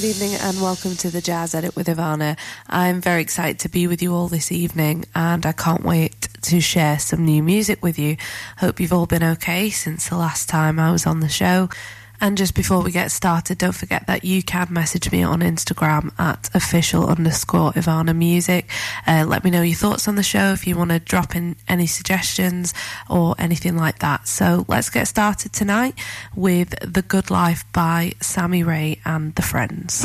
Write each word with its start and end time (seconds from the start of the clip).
Good 0.00 0.16
evening 0.16 0.34
and 0.36 0.62
welcome 0.62 0.96
to 0.96 1.10
the 1.10 1.20
Jazz 1.20 1.54
Edit 1.54 1.76
with 1.76 1.86
Ivana. 1.86 2.38
I'm 2.66 3.02
very 3.02 3.20
excited 3.20 3.58
to 3.58 3.68
be 3.68 3.86
with 3.86 4.00
you 4.00 4.14
all 4.14 4.28
this 4.28 4.50
evening 4.50 5.04
and 5.14 5.44
I 5.44 5.52
can't 5.52 5.84
wait 5.84 6.26
to 6.40 6.58
share 6.58 6.98
some 6.98 7.26
new 7.26 7.42
music 7.42 7.82
with 7.82 7.98
you. 7.98 8.16
Hope 8.56 8.80
you've 8.80 8.94
all 8.94 9.04
been 9.04 9.22
okay 9.22 9.68
since 9.68 10.08
the 10.08 10.16
last 10.16 10.48
time 10.48 10.78
I 10.78 10.90
was 10.90 11.04
on 11.04 11.20
the 11.20 11.28
show. 11.28 11.68
And 12.20 12.36
just 12.36 12.54
before 12.54 12.82
we 12.82 12.92
get 12.92 13.10
started, 13.10 13.58
don't 13.58 13.74
forget 13.74 14.06
that 14.06 14.24
you 14.24 14.42
can 14.42 14.68
message 14.70 15.10
me 15.10 15.22
on 15.22 15.40
Instagram 15.40 16.12
at 16.18 16.50
official 16.54 17.08
underscore 17.08 17.72
Ivana 17.72 18.14
Music. 18.14 18.68
Uh, 19.06 19.24
let 19.26 19.42
me 19.42 19.50
know 19.50 19.62
your 19.62 19.76
thoughts 19.76 20.06
on 20.06 20.16
the 20.16 20.22
show 20.22 20.52
if 20.52 20.66
you 20.66 20.76
want 20.76 20.90
to 20.90 20.98
drop 20.98 21.34
in 21.34 21.56
any 21.66 21.86
suggestions 21.86 22.74
or 23.08 23.34
anything 23.38 23.76
like 23.76 24.00
that. 24.00 24.28
So 24.28 24.64
let's 24.68 24.90
get 24.90 25.08
started 25.08 25.52
tonight 25.52 25.94
with 26.34 26.74
The 26.80 27.02
Good 27.02 27.30
Life 27.30 27.64
by 27.72 28.12
Sammy 28.20 28.62
Rae 28.62 29.00
and 29.04 29.34
the 29.34 29.42
Friends. 29.42 30.04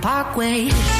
Parkway. 0.00 0.99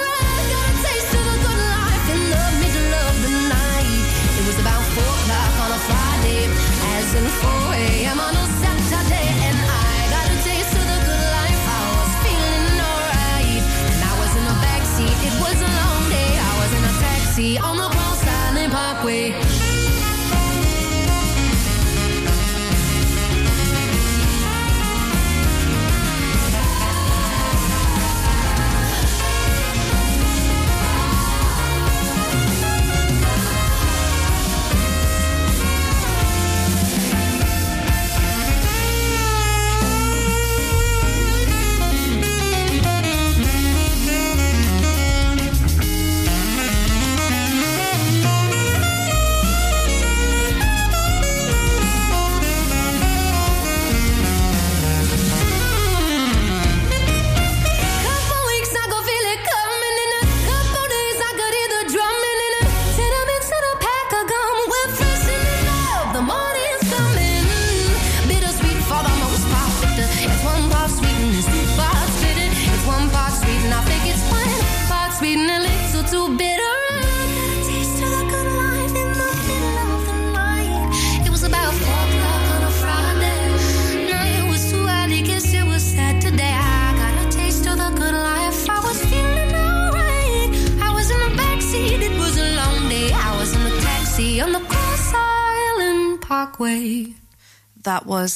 see 17.41 17.57
all 17.57 17.73
my 17.73 17.90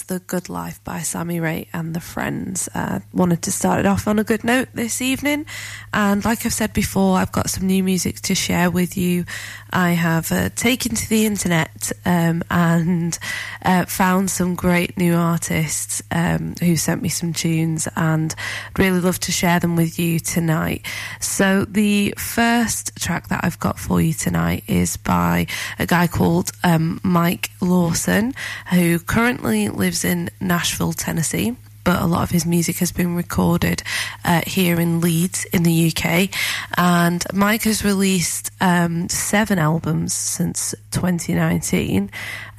Good 0.07 0.49
Life 0.49 0.83
by 0.83 0.99
Sammy 0.99 1.39
Rae 1.39 1.67
and 1.73 1.95
the 1.95 1.99
Friends. 1.99 2.69
Uh, 2.75 2.99
wanted 3.11 3.41
to 3.43 3.51
start 3.51 3.79
it 3.79 3.85
off 3.85 4.07
on 4.07 4.19
a 4.19 4.23
good 4.23 4.43
note 4.43 4.69
this 4.73 5.01
evening. 5.01 5.45
And 5.93 6.23
like 6.23 6.45
I've 6.45 6.53
said 6.53 6.73
before, 6.73 7.17
I've 7.17 7.31
got 7.31 7.49
some 7.49 7.65
new 7.65 7.83
music 7.83 8.21
to 8.21 8.35
share 8.35 8.69
with 8.69 8.97
you. 8.97 9.25
I 9.71 9.91
have 9.91 10.31
uh, 10.31 10.49
taken 10.55 10.95
to 10.95 11.09
the 11.09 11.25
internet 11.25 11.91
um, 12.05 12.43
and 12.51 13.17
uh, 13.63 13.85
found 13.85 14.29
some 14.29 14.55
great 14.55 14.95
new 14.95 15.15
artists 15.15 16.01
um, 16.11 16.55
who 16.61 16.75
sent 16.75 17.01
me 17.01 17.09
some 17.09 17.33
tunes, 17.33 17.87
and 17.95 18.35
I'd 18.69 18.79
really 18.79 18.99
love 18.99 19.19
to 19.21 19.31
share 19.31 19.59
them 19.59 19.75
with 19.75 19.97
you 19.97 20.19
tonight. 20.19 20.85
So, 21.19 21.65
the 21.65 22.13
first 22.17 22.95
track 22.95 23.27
that 23.29 23.43
I've 23.43 23.59
got 23.59 23.79
for 23.79 23.99
you 23.99 24.13
tonight 24.13 24.63
is 24.67 24.97
by 24.97 25.47
a 25.79 25.85
guy 25.85 26.07
called 26.07 26.51
um, 26.63 26.99
Mike 27.03 27.49
Lawson, 27.59 28.33
who 28.71 28.99
currently 28.99 29.69
lives 29.69 29.94
in 30.03 30.29
Nashville, 30.41 30.93
Tennessee. 30.93 31.55
but 31.85 32.01
a 32.01 32.05
lot 32.05 32.23
of 32.23 32.31
his 32.31 32.45
music 32.45 32.77
has 32.77 32.91
been 32.91 33.15
recorded 33.15 33.83
uh, 34.25 34.41
here 34.45 34.81
in 34.81 34.99
Leeds 34.99 35.45
in 35.53 35.63
the 35.63 35.91
UK. 35.91 36.29
And 36.77 37.23
Mike 37.31 37.63
has 37.63 37.85
released 37.85 38.51
um, 38.59 39.07
seven 39.07 39.59
albums 39.59 40.11
since 40.13 40.75
2019 40.91 42.09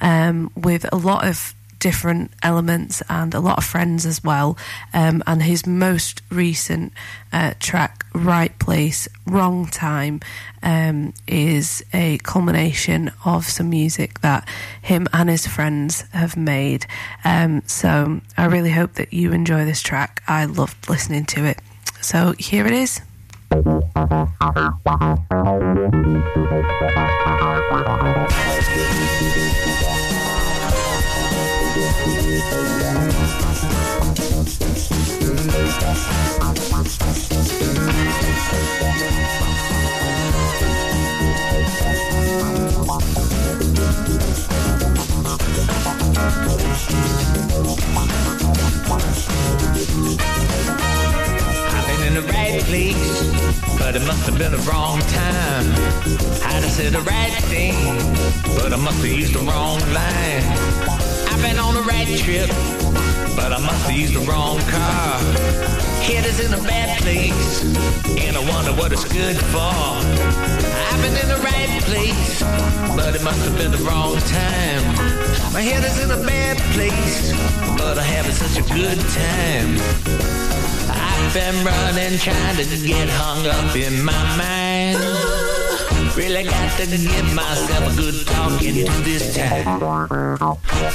um, 0.01 0.49
with 0.55 0.85
a 0.91 0.95
lot 0.95 1.27
of 1.27 1.53
different 1.79 2.31
elements 2.43 3.01
and 3.09 3.33
a 3.33 3.39
lot 3.39 3.57
of 3.57 3.63
friends 3.63 4.05
as 4.05 4.23
well. 4.23 4.57
Um, 4.93 5.23
and 5.27 5.43
his 5.43 5.65
most 5.65 6.21
recent 6.29 6.93
uh, 7.31 7.53
track, 7.59 8.05
Right 8.13 8.57
Place, 8.59 9.07
Wrong 9.25 9.67
Time, 9.67 10.19
um, 10.63 11.13
is 11.27 11.83
a 11.93 12.17
culmination 12.19 13.11
of 13.25 13.45
some 13.45 13.69
music 13.69 14.21
that 14.21 14.47
him 14.81 15.07
and 15.13 15.29
his 15.29 15.47
friends 15.47 16.01
have 16.11 16.35
made. 16.37 16.85
Um, 17.23 17.63
so 17.65 18.21
I 18.37 18.45
really 18.45 18.71
hope 18.71 18.93
that 18.93 19.13
you 19.13 19.31
enjoy 19.31 19.65
this 19.65 19.81
track. 19.81 20.23
I 20.27 20.45
loved 20.45 20.89
listening 20.89 21.25
to 21.25 21.45
it. 21.45 21.59
So 22.01 22.33
here 22.37 22.65
it 22.65 22.73
is. 22.73 23.01
have 51.69 51.87
been 51.87 52.07
in 52.07 52.13
the 52.13 52.21
right 52.33 52.61
place, 52.63 53.77
but 53.79 53.95
it 53.95 54.01
must 54.01 54.25
have 54.25 54.37
been 54.37 54.51
the 54.51 54.57
wrong 54.69 54.99
time. 54.99 55.65
I 56.43 56.53
dunno 56.53 56.67
said 56.67 56.93
the 56.93 57.01
right 57.01 57.33
thing, 57.51 57.75
but 58.55 58.73
I 58.73 58.77
must 58.77 58.97
have 58.97 59.05
used 59.05 59.33
the 59.33 59.39
wrong 59.39 59.79
line. 59.93 61.26
Been 61.41 61.59
on 61.59 61.75
the 61.75 61.83
right 61.83 62.07
trip, 62.17 62.49
but 63.35 63.53
I 63.53 63.59
must 63.59 63.85
have 63.85 63.95
used 63.95 64.15
the 64.15 64.21
wrong 64.21 64.57
car. 64.59 65.19
Head 66.01 66.25
is 66.25 66.39
in 66.39 66.51
a 66.51 66.61
bad 66.63 66.99
place, 67.01 67.63
and 67.63 68.35
I 68.35 68.39
wonder 68.51 68.73
what 68.73 68.91
it's 68.91 69.05
good 69.05 69.37
for. 69.53 69.71
I've 70.89 71.01
been 71.01 71.15
in 71.15 71.29
the 71.29 71.41
right 71.45 71.81
place, 71.83 72.41
but 72.95 73.15
it 73.15 73.23
must 73.23 73.39
have 73.45 73.55
been 73.55 73.71
the 73.71 73.83
wrong 73.87 74.17
time. 74.17 74.83
My 75.53 75.61
head 75.61 75.83
is 75.83 76.03
in 76.03 76.11
a 76.11 76.25
bad 76.25 76.57
place, 76.73 77.31
but 77.77 77.97
I'm 77.97 78.03
having 78.03 78.33
such 78.33 78.57
a 78.57 78.65
good 78.73 78.99
time. 78.99 79.77
I've 80.89 81.33
been 81.33 81.63
running, 81.63 82.17
trying 82.17 82.57
to 82.57 82.87
get 82.87 83.09
hung 83.09 83.45
up 83.45 83.75
in 83.75 84.03
my 84.03 84.37
mind. 84.37 85.46
Really 86.17 86.45
got 86.45 86.79
to 86.79 86.87
give 86.87 87.35
myself 87.35 87.93
a 87.93 87.95
good 87.95 88.25
talking 88.25 88.73
to 88.73 88.91
this 89.05 89.35
time. 89.35 89.79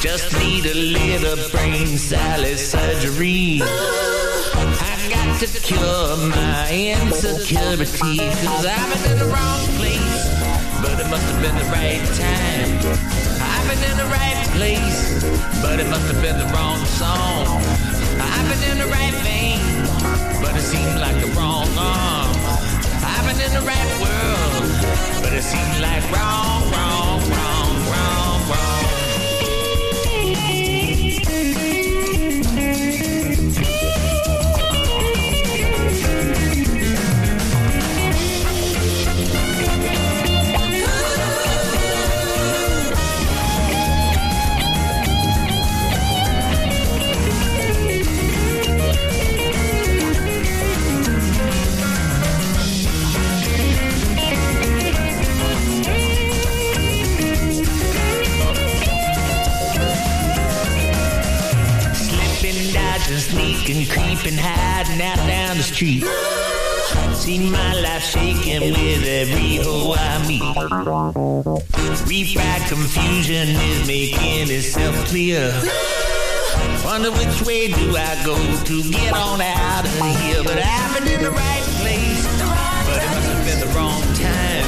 Just 0.01 0.37
need 0.41 0.67
a 0.67 0.75
little 0.75 1.39
brain 1.51 1.87
salad 1.97 2.59
surgery. 2.59 3.61
I 3.63 5.09
got 5.09 5.39
to 5.39 5.47
cure 5.61 6.17
my 6.27 6.97
insecurity, 6.99 8.19
cause 8.19 8.67
I've 8.67 9.03
been 9.03 9.13
in 9.13 9.19
the 9.21 9.31
wrong 9.31 9.63
place, 9.79 10.27
but 10.83 10.99
it 10.99 11.09
must 11.09 11.25
have 11.31 11.41
been 11.41 11.55
the 11.55 11.71
right 11.71 12.03
time. 12.19 12.83
I've 13.47 13.69
been 13.71 13.91
in 13.91 13.97
the 13.97 14.11
right 14.11 14.43
place, 14.59 15.23
but 15.63 15.79
it 15.79 15.89
must 15.89 16.13
have 16.13 16.21
been 16.21 16.37
the 16.37 16.53
wrong 16.53 16.85
song. 16.99 17.63
I've 18.19 18.49
been 18.51 18.73
in 18.73 18.79
the 18.79 18.91
right 18.91 19.15
vein 19.23 19.83
but 20.43 20.57
it 20.57 20.63
seemed 20.63 20.99
like 20.99 21.19
the 21.21 21.29
wrong 21.39 21.69
arm. 21.79 22.22
In 23.33 23.39
the 23.39 23.63
right 23.67 23.93
world, 23.99 25.23
but 25.23 25.33
it 25.33 25.43
seems 25.43 25.81
like 25.81 26.05
wrong, 26.13 26.71
wrong, 26.71 27.19
wrong, 27.31 27.42
confusion 72.93 73.49
is 73.49 73.87
making 73.87 74.51
itself 74.51 74.95
clear. 75.07 75.49
Wonder 76.85 77.11
which 77.13 77.41
way 77.43 77.69
do 77.69 77.97
I 77.97 78.21
go 78.25 78.37
to 78.37 78.83
get 78.91 79.15
on 79.15 79.41
out 79.41 79.85
of 79.87 79.93
here? 80.21 80.43
But 80.45 80.59
I've 80.61 80.99
been 80.99 81.09
in 81.09 81.23
the 81.23 81.31
right 81.31 81.63
place, 81.81 82.27
but 82.85 83.01
it 83.01 83.09
must 83.09 83.29
have 83.33 83.45
been 83.49 83.61
the 83.61 83.73
wrong 83.73 84.03
time. 84.21 84.65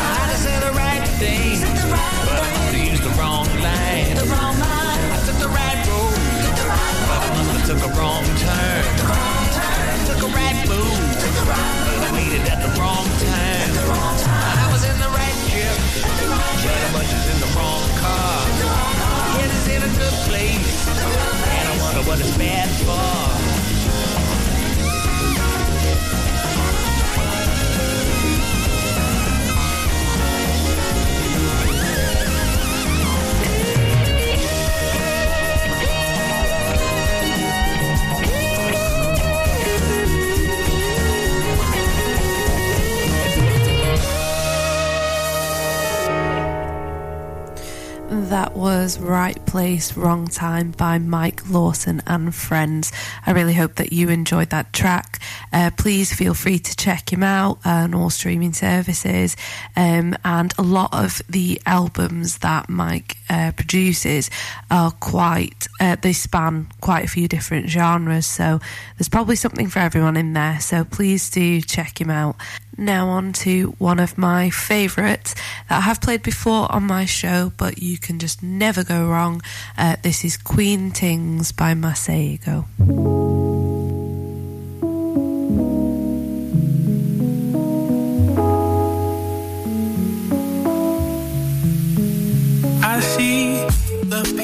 I 0.00 0.28
just 0.30 0.44
said 0.44 0.62
the 0.62 0.72
right 0.72 1.04
thing, 1.20 1.60
but 1.60 2.40
I 2.40 2.48
must 2.56 2.72
have 2.72 2.88
used 2.88 3.02
the 3.04 3.14
wrong 3.20 3.46
line. 3.60 4.16
I 4.16 5.20
took 5.26 5.36
the 5.36 5.52
right 5.52 5.80
road, 5.92 6.16
but 6.56 7.20
I 7.20 7.30
must 7.36 7.52
have 7.52 7.66
took 7.68 7.82
a 7.84 7.92
wrong 8.00 8.24
turn. 8.40 8.84
Took 10.08 10.22
a 10.24 10.32
right 10.32 10.56
move, 10.68 11.00
but 11.44 12.00
I 12.00 12.10
made 12.16 12.32
it 12.32 12.48
at 12.48 12.64
the 12.64 12.72
wrong 12.80 13.04
time. 13.20 13.72
I 14.32 14.61
was 14.82 14.90
in 14.90 14.98
the 14.98 15.08
right 15.08 15.32
I 16.64 16.90
was 16.92 17.26
in 17.30 17.38
the 17.40 17.46
wrong 17.56 17.86
car. 17.98 18.42
It 19.44 19.50
is 19.50 19.68
in 19.68 19.82
a 19.82 19.92
good 19.98 20.16
place, 20.26 20.88
and 20.88 21.68
I 21.68 21.78
wonder 21.80 22.08
what 22.08 22.18
it's 22.18 22.36
bad 22.36 22.68
for. 22.84 23.61
That 48.32 48.56
was 48.56 48.98
Right 48.98 49.44
Place, 49.44 49.94
Wrong 49.94 50.26
Time 50.26 50.70
by 50.70 50.98
Mike 50.98 51.50
Lawson 51.50 52.00
and 52.06 52.34
friends. 52.34 52.90
I 53.26 53.32
really 53.32 53.52
hope 53.52 53.74
that 53.74 53.92
you 53.92 54.08
enjoyed 54.08 54.48
that 54.48 54.72
track. 54.72 55.18
Uh, 55.52 55.70
please 55.76 56.12
feel 56.12 56.34
free 56.34 56.58
to 56.58 56.76
check 56.76 57.12
him 57.12 57.22
out 57.22 57.58
on 57.64 57.94
all 57.94 58.10
streaming 58.10 58.52
services. 58.52 59.36
Um, 59.76 60.16
and 60.24 60.52
a 60.58 60.62
lot 60.62 60.92
of 60.92 61.22
the 61.28 61.60
albums 61.66 62.38
that 62.38 62.68
Mike 62.68 63.16
uh, 63.28 63.52
produces 63.52 64.30
are 64.70 64.90
quite, 64.92 65.68
uh, 65.80 65.96
they 66.00 66.12
span 66.12 66.68
quite 66.80 67.04
a 67.04 67.08
few 67.08 67.28
different 67.28 67.68
genres. 67.68 68.26
So 68.26 68.60
there's 68.96 69.08
probably 69.08 69.36
something 69.36 69.68
for 69.68 69.80
everyone 69.80 70.16
in 70.16 70.32
there. 70.32 70.60
So 70.60 70.84
please 70.84 71.30
do 71.30 71.60
check 71.60 72.00
him 72.00 72.10
out. 72.10 72.36
Now, 72.78 73.08
on 73.08 73.34
to 73.34 73.74
one 73.78 74.00
of 74.00 74.16
my 74.16 74.48
favourites 74.48 75.34
that 75.68 75.78
I 75.78 75.80
have 75.80 76.00
played 76.00 76.22
before 76.22 76.72
on 76.72 76.84
my 76.84 77.04
show, 77.04 77.52
but 77.58 77.82
you 77.82 77.98
can 77.98 78.18
just 78.18 78.42
never 78.42 78.82
go 78.82 79.06
wrong. 79.06 79.42
Uh, 79.76 79.96
this 80.02 80.24
is 80.24 80.38
Queen 80.38 80.90
Tings 80.90 81.52
by 81.52 81.74
Masego. 81.74 83.61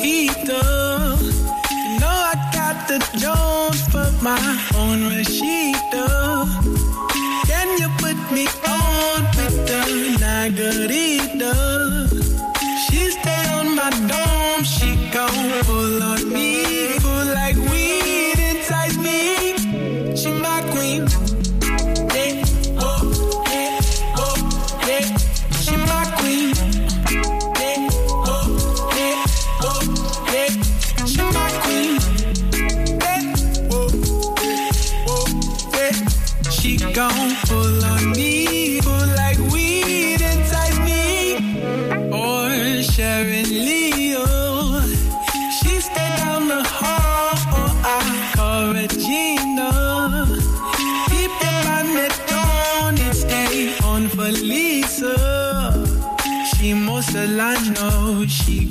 Peter. 0.08 0.64
You 1.70 2.00
know 2.00 2.16
I 2.32 2.34
got 2.54 2.88
the 2.88 2.98
Jones 3.20 3.82
for 3.92 4.08
my 4.24 4.40
own 4.74 5.00
Rashida 5.12 5.68
me 8.32 8.46
on 8.66 9.22
with 9.36 9.66
the 9.66 9.82
Nagarita. 10.20 11.17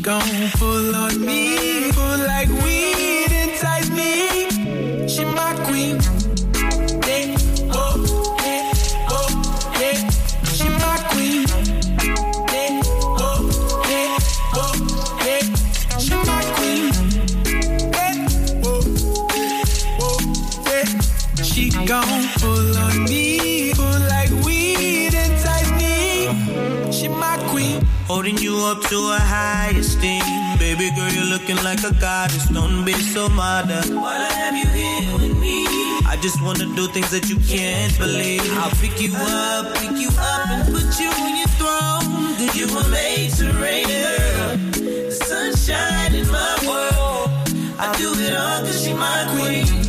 She 0.08 0.14
gon' 0.14 0.50
pull 0.54 0.96
on 0.96 1.26
me, 1.26 1.92
pull 1.92 2.18
like 2.20 2.48
weed 2.64 3.30
inside 3.30 3.90
me. 3.92 5.08
She 5.08 5.26
my 5.26 5.54
queen. 5.66 6.00
Yeah, 21.88 22.37
you 28.58 28.66
up 28.66 28.82
to 28.90 28.98
a 28.98 29.20
high 29.20 29.74
esteem. 29.78 30.22
Baby 30.58 30.90
girl, 30.96 31.12
you're 31.12 31.32
looking 31.36 31.58
like 31.64 31.84
a 31.84 31.94
goddess. 31.94 32.46
Don't 32.50 32.86
be 32.86 32.94
so 32.94 33.30
modern. 33.30 33.96
While 33.96 34.22
I 34.22 34.32
have 34.42 34.56
you 34.56 34.68
here 34.80 35.14
with 35.14 35.38
me, 35.38 35.66
I 36.06 36.18
just 36.22 36.42
wanna 36.42 36.66
do 36.76 36.88
things 36.88 37.12
that 37.12 37.30
you 37.30 37.38
can't 37.38 37.96
believe. 38.00 38.42
I'll 38.58 38.72
pick 38.82 39.00
you 39.02 39.12
up, 39.16 39.76
pick 39.76 39.98
you 40.04 40.10
up, 40.10 40.50
and 40.50 40.64
put 40.74 40.88
you 41.00 41.10
on 41.26 41.34
your 41.42 41.52
throne. 41.60 42.08
Cause 42.38 42.56
you 42.60 42.68
were 42.74 42.90
made 42.90 43.32
to 43.40 43.46
reign, 43.62 43.88
girl. 43.88 44.58
The 45.08 45.12
sunshine 45.12 46.16
in 46.16 46.28
my 46.32 46.54
world. 46.68 47.30
I 47.80 47.86
do 47.98 48.10
it 48.26 48.34
all 48.34 48.60
cause 48.66 48.84
she 48.84 48.94
my 48.94 49.22
queen. 49.36 49.87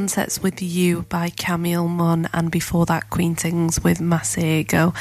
Sunsets 0.00 0.42
with 0.42 0.62
You 0.62 1.02
by 1.10 1.28
Camille 1.28 1.86
Munn, 1.86 2.26
and 2.32 2.50
before 2.50 2.86
that, 2.86 3.10
Queen 3.10 3.34
Tings 3.36 3.84
with 3.84 3.98
Masego. 3.98 4.94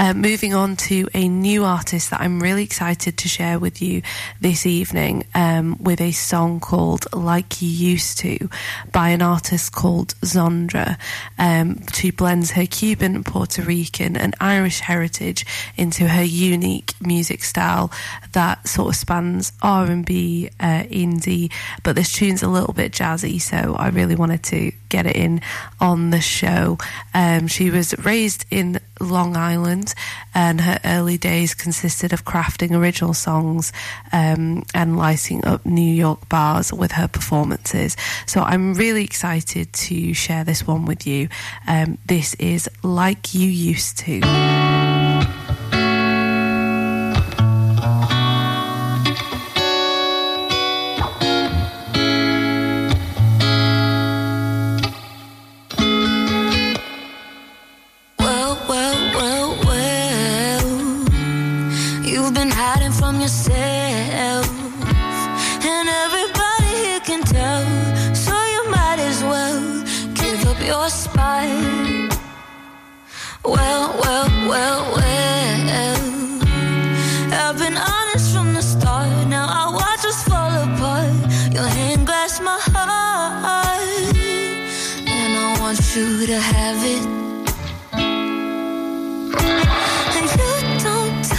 Uh, 0.00 0.14
moving 0.14 0.54
on 0.54 0.76
to 0.76 1.06
a 1.12 1.28
new 1.28 1.62
artist 1.62 2.08
that 2.08 2.22
I'm 2.22 2.42
really 2.42 2.64
excited 2.64 3.18
to 3.18 3.28
share 3.28 3.58
with 3.58 3.82
you 3.82 4.00
this 4.40 4.64
evening 4.64 5.24
um, 5.34 5.76
with 5.78 6.00
a 6.00 6.10
song 6.12 6.58
called 6.58 7.04
Like 7.12 7.60
You 7.60 7.68
Used 7.68 8.16
to 8.20 8.48
by 8.92 9.10
an 9.10 9.20
artist 9.20 9.72
called 9.72 10.14
Zondra. 10.22 10.96
Um, 11.38 11.86
she 11.92 12.12
blends 12.12 12.52
her 12.52 12.64
Cuban, 12.64 13.22
Puerto 13.24 13.60
Rican, 13.60 14.16
and 14.16 14.34
Irish 14.40 14.80
heritage 14.80 15.44
into 15.76 16.08
her 16.08 16.24
unique 16.24 16.94
music 17.02 17.44
style 17.44 17.92
that 18.32 18.66
sort 18.66 18.94
of 18.94 18.96
spans 18.96 19.52
R&B, 19.60 20.48
uh, 20.60 20.84
indie, 20.84 21.52
but 21.82 21.94
this 21.94 22.10
tune's 22.10 22.42
a 22.42 22.48
little 22.48 22.72
bit 22.72 22.92
jazzy, 22.92 23.38
so 23.38 23.74
I 23.78 23.90
really 23.90 24.16
wanted 24.16 24.44
to 24.44 24.72
get 24.88 25.06
it 25.06 25.16
in 25.16 25.42
on 25.78 26.08
the 26.08 26.22
show. 26.22 26.78
Um, 27.12 27.48
she 27.48 27.70
was 27.70 27.94
raised 27.98 28.46
in 28.50 28.80
Long 29.00 29.36
Island, 29.36 29.89
and 30.34 30.60
her 30.60 30.78
early 30.84 31.18
days 31.18 31.54
consisted 31.54 32.12
of 32.12 32.24
crafting 32.24 32.72
original 32.72 33.14
songs 33.14 33.72
um, 34.12 34.62
and 34.74 34.96
lighting 34.96 35.44
up 35.44 35.64
New 35.64 35.94
York 35.94 36.28
bars 36.28 36.72
with 36.72 36.92
her 36.92 37.08
performances. 37.08 37.96
So 38.26 38.40
I'm 38.40 38.74
really 38.74 39.04
excited 39.04 39.72
to 39.72 40.14
share 40.14 40.44
this 40.44 40.66
one 40.66 40.84
with 40.84 41.06
you. 41.06 41.28
Um, 41.66 41.98
this 42.06 42.34
is 42.34 42.68
Like 42.82 43.34
You 43.34 43.48
Used 43.48 43.98
to. 43.98 44.20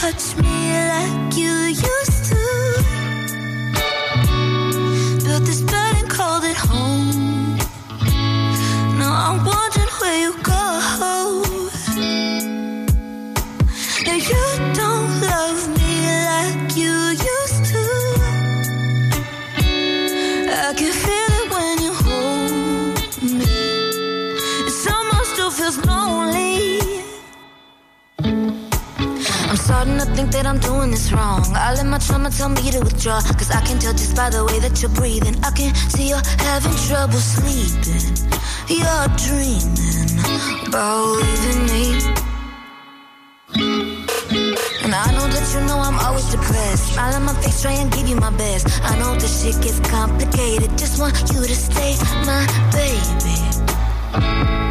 Touch 0.02 0.36
me 0.38 0.88
like 0.90 1.38
you 1.38 1.54
used 1.68 2.21
I 20.72 20.74
can 20.74 20.94
feel 20.94 21.32
it 21.40 21.52
when 21.52 21.76
you 21.84 21.94
hold 22.06 22.96
me. 23.24 23.44
It 24.68 24.72
still 24.72 25.52
feels 25.52 25.78
lonely. 25.86 27.04
I'm 29.50 29.58
starting 29.58 29.98
to 30.00 30.06
think 30.16 30.32
that 30.32 30.46
I'm 30.46 30.60
doing 30.60 30.92
this 30.92 31.12
wrong. 31.12 31.44
I 31.54 31.74
let 31.74 31.86
my 31.88 31.98
trauma 31.98 32.30
tell 32.30 32.48
me 32.48 32.72
to 32.72 32.80
withdraw. 32.80 33.20
Cause 33.20 33.52
I 33.52 33.60
can 33.66 33.80
tell 33.80 33.92
just 33.92 34.16
by 34.16 34.30
the 34.30 34.46
way 34.46 34.60
that 34.60 34.82
you're 34.82 34.92
breathing. 34.92 35.36
I 35.44 35.52
can 35.52 35.76
see 35.92 36.08
you're 36.08 36.24
having 36.40 36.78
trouble 36.88 37.20
sleeping. 37.20 38.08
You're 38.72 39.08
dreaming 39.28 40.24
about 40.68 41.20
leaving 41.20 41.64
me. 41.68 41.84
And 44.84 44.96
I 44.96 45.12
know 45.12 45.28
that 45.28 45.46
you 45.54 45.60
know 45.68 45.80
I'm 45.80 46.00
always 46.00 46.32
depressed. 46.32 46.81
Smile 46.92 47.16
on 47.16 47.24
my 47.24 47.34
face, 47.42 47.62
try 47.62 47.72
and 47.72 47.90
give 47.92 48.08
you 48.08 48.18
my 48.18 48.32
best. 48.32 48.68
I 48.84 49.00
know 49.00 49.16
this 49.16 49.44
shit 49.44 49.62
gets 49.64 49.80
complicated. 49.90 50.78
Just 50.78 51.00
want 51.00 51.18
you 51.34 51.42
to 51.42 51.56
stay 51.56 51.96
my 52.26 52.46
baby. 52.74 54.71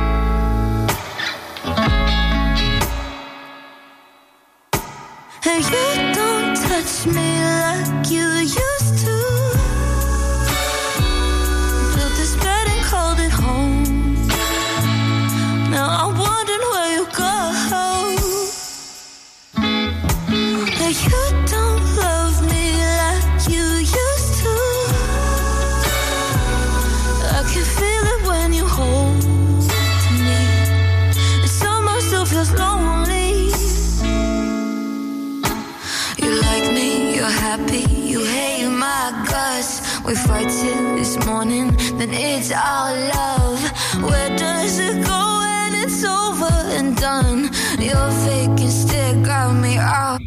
Then 42.00 42.14
it's 42.14 42.50
all 42.50 42.94
love. 43.14 43.60
Where 44.02 44.34
does 44.36 44.78
it 44.78 45.04
go 45.04 45.20
when 45.40 45.74
it's 45.74 46.02
over 46.02 46.54
and 46.76 46.96
done? 46.96 47.50
Your 47.78 48.10
fake 48.24 48.58
and 48.64 48.72
still 48.72 49.22
got 49.22 49.52
me 49.52 49.76
all 49.78 50.18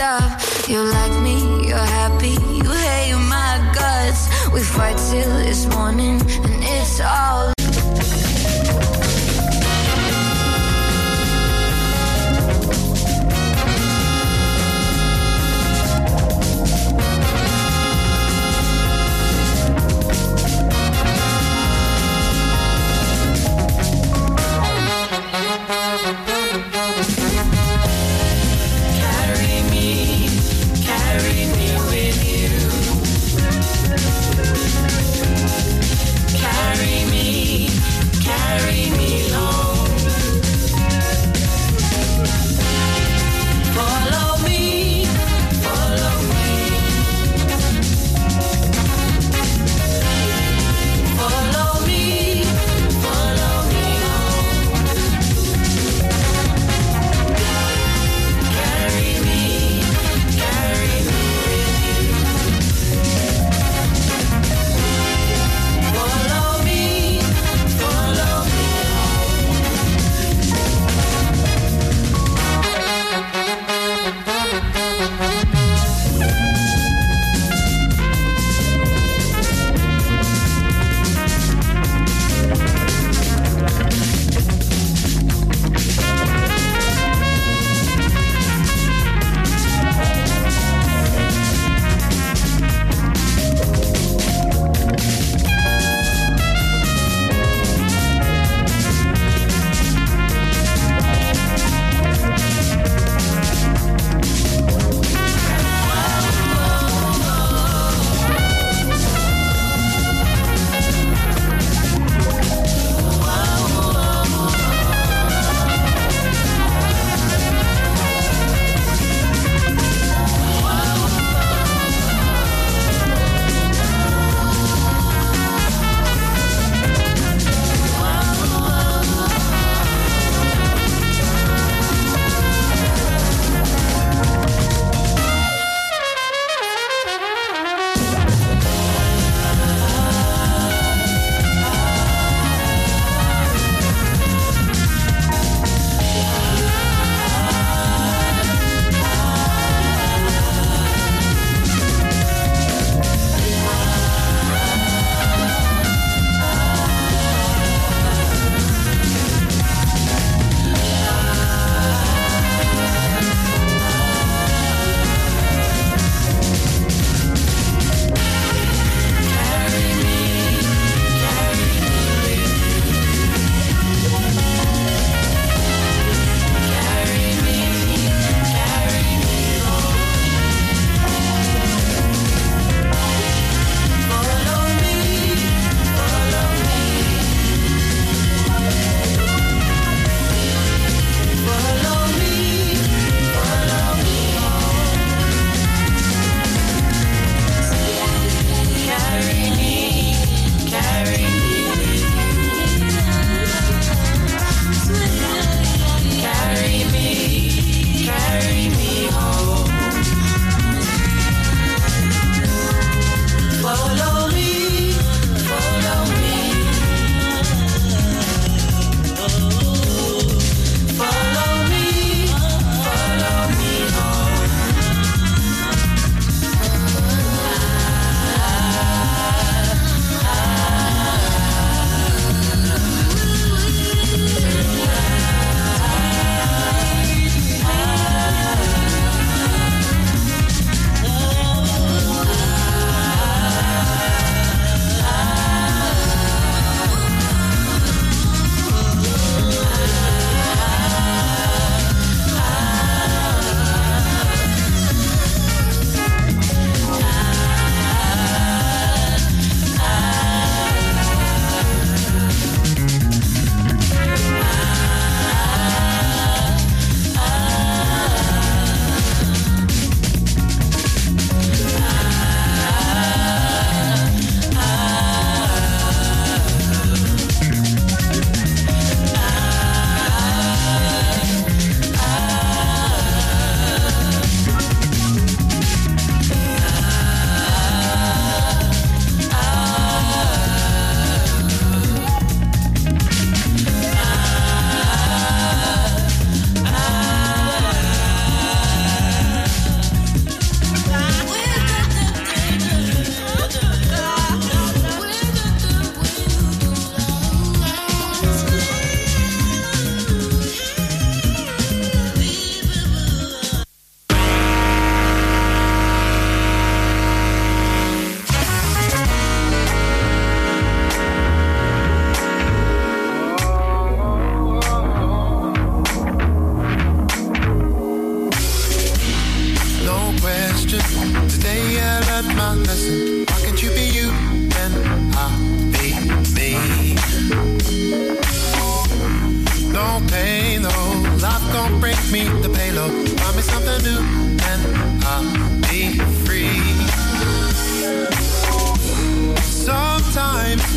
up. 0.00 0.40
You 0.68 0.80
like 0.82 1.22
me, 1.22 1.68
you're 1.68 1.78
happy, 1.78 2.34
you 2.58 2.70
hate 2.70 3.14
my 3.14 3.72
guts. 3.74 4.28
We 4.52 4.60
fight 4.60 4.96
till 5.10 5.38
this 5.38 5.66
morning, 5.66 6.20
and 6.20 6.64
it's 6.64 7.00
all 7.00 7.53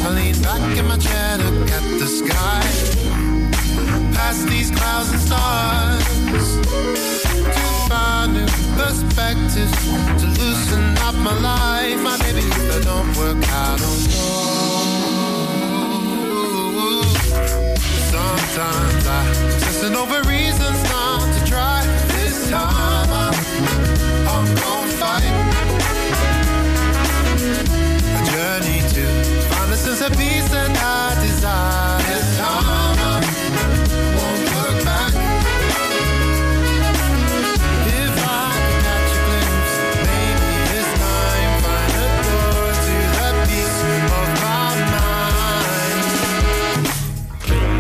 I 0.08 0.10
lean 0.12 0.42
back 0.42 0.78
in 0.78 0.88
my 0.88 0.98
chair, 0.98 1.38
look 1.38 1.70
at 1.70 1.84
the 2.00 2.08
sky, 2.08 2.62
past 4.16 4.48
these 4.48 4.72
clouds 4.72 5.12
and 5.12 5.20
stars, 5.20 6.06
to 7.56 7.62
find 7.90 8.34
new 8.36 8.48
perspectives, 8.80 9.76
to 10.22 10.28
loosen 10.40 10.98
up 11.00 11.16
my 11.16 11.34
life. 11.42 12.00
My 12.02 12.18
baby, 12.20 12.40
if 12.40 12.56
that 12.70 12.84
don't 12.86 13.12
work, 13.18 13.36
I 13.52 13.76
don't 13.84 14.04
know. 14.08 14.48
Sometimes 18.14 19.08
I'm 19.08 19.28
obsessing 19.44 19.96
over 19.98 20.22
reasons 20.24 20.84
not 20.90 21.07
of 30.08 30.18
peace 30.18 30.54
and 30.54 30.78
I 30.78 31.16
desire. 31.22 32.00
This 32.08 32.38
time 32.38 33.22
won't 34.16 34.44
look 34.56 34.86
back. 34.86 35.14
If 37.92 38.14
I 38.16 38.52
can 38.56 38.78
catch 38.88 39.12
a 39.12 39.20
glimpse, 39.28 39.74
maybe 40.08 40.52
time 40.96 41.54
find 41.64 41.94
a 41.98 42.08
door 42.24 42.68
to 42.88 42.96
the 43.18 43.30
peace 43.48 43.80
of 44.20 44.28
my 44.44 44.70
mind. 44.96 45.28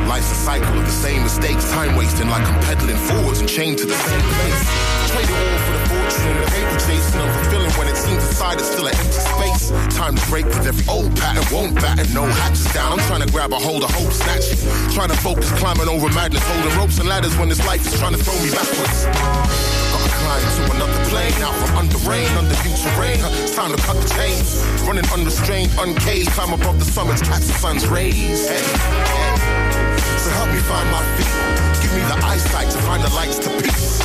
Life's 0.09 0.31
a 0.31 0.35
cycle 0.35 0.75
of 0.77 0.85
the 0.85 0.91
same 0.91 1.21
mistakes, 1.23 1.63
time 1.71 1.95
wasting 1.95 2.29
like 2.29 2.43
I'm 2.43 2.59
pedaling 2.61 2.97
forwards 2.97 3.39
and 3.39 3.47
chained 3.47 3.77
to 3.79 3.85
the 3.85 3.95
same 3.95 4.27
place. 4.35 4.63
Trade 5.11 5.29
it 5.29 5.37
all 5.37 5.59
for 5.65 5.73
the 5.79 5.86
chasing 6.85 7.19
unfulfilling 7.19 7.73
when 7.77 7.87
it 7.87 7.97
seems 7.97 8.23
inside 8.27 8.61
is 8.61 8.67
still 8.67 8.87
an 8.87 8.95
empty 8.95 9.21
space. 9.21 9.69
Time 9.95 10.15
to 10.15 10.23
break 10.29 10.45
with 10.45 10.65
every 10.65 10.85
old 10.87 11.15
pattern, 11.15 11.43
won't 11.51 11.75
batten, 11.75 12.11
no 12.13 12.25
hatches 12.25 12.71
down. 12.73 12.93
I'm 12.93 13.03
trying 13.07 13.21
to 13.25 13.31
grab 13.31 13.51
a 13.53 13.59
hold 13.59 13.83
of 13.83 13.91
hope, 13.91 14.11
snatch 14.11 14.51
it. 14.51 14.59
Trying 14.93 15.09
to 15.09 15.17
focus, 15.17 15.51
climbing 15.59 15.89
over 15.89 16.09
madness, 16.13 16.43
holding 16.45 16.77
ropes 16.77 16.99
and 16.99 17.09
ladders 17.09 17.35
when 17.37 17.49
this 17.49 17.63
life 17.65 17.81
is 17.85 17.97
trying 17.99 18.13
to 18.13 18.21
throw 18.21 18.37
me 18.43 18.51
backwards. 18.51 19.05
Gotta 19.91 20.09
climb 20.21 20.43
to 20.43 20.63
another 20.75 20.99
plane, 21.09 21.33
out 21.41 21.55
from 21.55 21.77
under 21.77 21.97
rain, 22.09 22.29
under 22.37 22.55
new 22.63 22.75
terrain. 22.77 23.19
It's 23.43 23.55
time 23.55 23.75
to 23.75 23.81
cut 23.83 23.97
the 23.97 24.07
chains. 24.13 24.61
Running 24.85 25.05
unrestrained, 25.11 25.71
uncaged, 25.79 26.29
climb 26.31 26.53
above 26.53 26.79
the 26.79 26.85
summits, 26.85 27.21
catch 27.21 27.41
the 27.41 27.57
sun's 27.57 27.87
rays. 27.87 28.47
Hey, 28.47 28.61
hey. 28.61 29.66
So 30.17 30.29
help 30.31 30.49
me 30.49 30.59
find 30.59 30.89
my 30.91 31.03
feet. 31.15 31.33
Give 31.81 31.93
me 31.93 32.01
the 32.01 32.17
eyesight 32.25 32.69
to 32.71 32.77
find 32.79 33.03
the 33.03 33.09
lights 33.13 33.37
to 33.39 33.49
peace. 33.61 34.01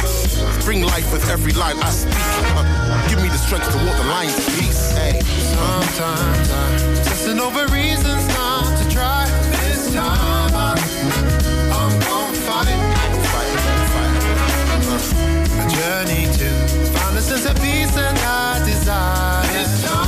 Bring 0.64 0.82
life 0.82 1.12
with 1.12 1.28
every 1.28 1.52
line 1.52 1.78
I 1.78 1.90
speak. 1.90 2.14
Give 3.08 3.20
me 3.22 3.28
the 3.28 3.38
strength 3.38 3.70
to 3.72 3.78
walk 3.84 3.96
the 3.96 4.04
lines 4.04 4.36
of 4.38 4.44
peace. 4.58 4.92
Hey. 4.92 5.20
Sometimes 5.20 6.50
I'm 6.50 6.74
obsessing 6.90 7.40
over 7.40 7.66
reasons 7.72 8.26
not 8.28 8.78
to 8.78 8.84
try. 8.90 9.26
This 9.64 9.92
time 9.94 10.54
I'm, 10.54 10.78
I'm 11.78 11.92
gonna 12.00 12.36
fight. 12.46 12.78
Fight, 13.32 13.56
fight. 13.92 14.12
A 15.58 15.66
journey 15.76 16.24
to 16.38 16.48
find 16.92 17.16
a 17.16 17.20
sense 17.20 17.46
of 17.46 17.56
peace 17.56 17.96
and 17.96 18.18
I 18.18 18.62
desire. 18.64 20.01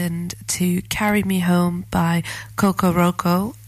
Listened 0.00 0.34
to 0.46 0.80
Carry 0.82 1.22
Me 1.22 1.40
Home 1.40 1.84
by 1.90 2.22
Coco 2.56 2.90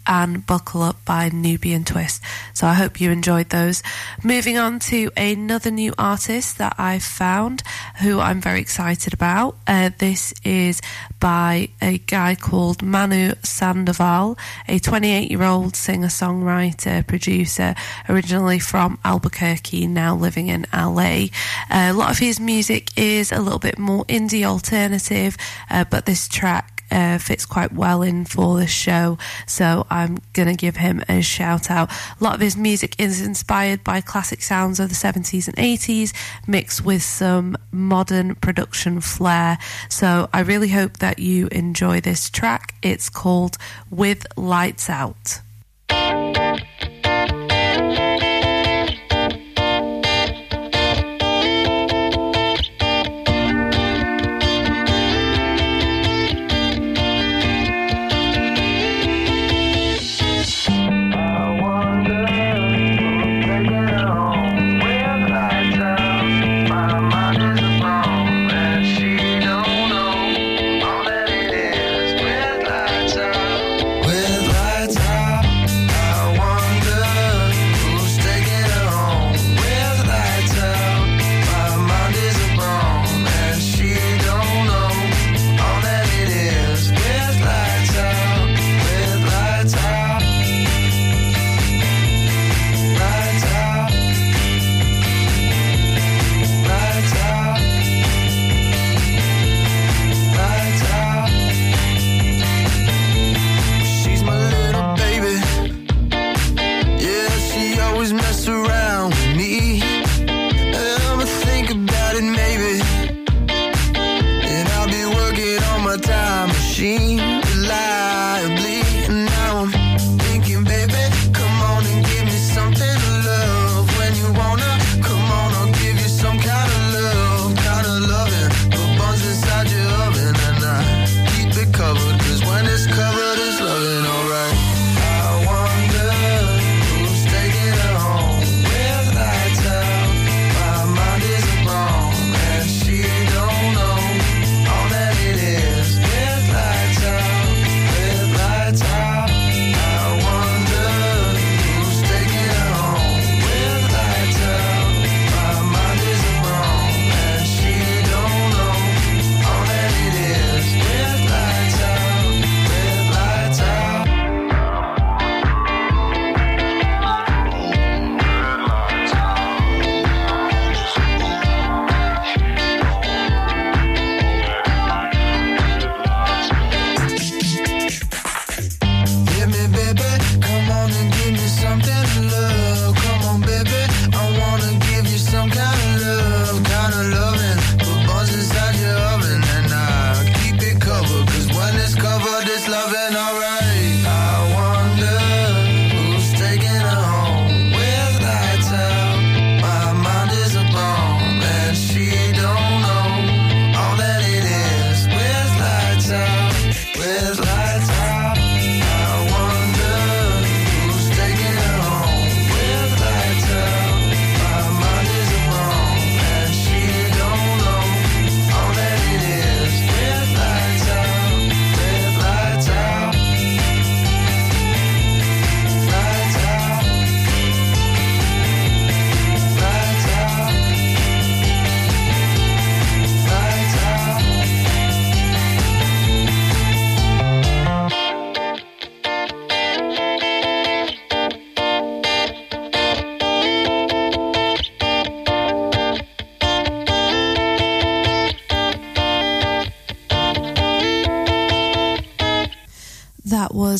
and 0.07 0.47
Buckle 0.47 0.83
Up 0.83 1.05
by 1.05 1.31
Nubiyan 1.31 1.85
Twist. 1.85 2.23
So 2.55 2.67
I 2.67 2.75
hope 2.75 3.01
you 3.01 3.11
enjoyed 3.11 3.51
those. 3.51 3.83
Moving 4.23 4.59
on 4.59 4.79
to 4.81 5.11
another 5.17 5.71
new 5.71 5.95
artist 5.99 6.59
that 6.59 6.75
I've 6.79 7.03
found 7.03 7.63
who 8.01 8.21
I'm 8.21 8.41
very 8.41 8.61
excited 8.61 9.13
about. 9.13 9.57
Uh, 9.67 9.91
this 9.99 10.35
is 10.45 10.81
by 11.21 11.69
a 11.81 11.99
guy 11.99 12.35
called 12.35 12.83
Manu 12.83 13.35
Sandoval, 13.43 14.37
a 14.69 14.79
28 14.79 15.31
year 15.31 15.43
old 15.43 15.77
singer 15.77 16.09
songwriter, 16.09 17.07
producer, 17.07 17.75
originally 18.09 18.59
from 18.59 18.99
Albuquerque, 19.05 19.87
now 19.87 20.17
living 20.17 20.49
in 20.49 20.67
LA. 20.73 21.27
Uh, 21.71 21.91
a 21.91 21.93
lot 21.93 22.11
of 22.11 22.19
his 22.19 22.41
music 22.41 22.91
is 22.97 23.31
a 23.31 23.41
little 23.41 23.59
bit 23.59 23.79
more 23.79 24.05
indie 24.07 24.45
alternative, 24.45 25.37
uh, 25.71 25.85
but 25.85 26.07
this 26.07 26.27
track 26.27 26.72
uh, 26.93 27.19
fits 27.19 27.47
quite 27.47 27.73
well 27.73 28.03
in 28.03 28.25
for 28.25 28.59
this 28.59 28.71
show, 28.71 29.19
so 29.47 29.87
I'm 29.91 30.19
going 30.33 30.49
to 30.49 30.55
give 30.55 30.77
him 30.77 31.03
a 31.09 31.23
shout 31.23 31.71
out. 31.71 31.91
A 31.91 32.25
lot 32.25 32.35
of 32.35 32.41
his 32.41 32.57
music 32.57 32.95
is 33.01 33.21
inspired 33.21 33.83
by 33.83 34.01
classic 34.01 34.43
sounds 34.43 34.79
of 34.79 34.89
the 34.89 34.95
70s 34.95 35.49
and 35.49 35.57
80s, 35.57 36.13
mixed 36.47 36.85
with 36.85 37.03
some 37.03 37.57
modern 37.73 38.35
production 38.37 39.01
flair. 39.01 39.59
So 39.89 40.29
I 40.33 40.41
really 40.41 40.69
hope 40.69 40.99
that 40.99 41.19
you 41.19 41.49
enjoy 41.49 42.01
this 42.01 42.31
track. 42.31 42.75
It's 42.83 43.09
called 43.09 43.57
With 43.91 44.27
Lights 44.37 44.91
Out. 44.91 45.41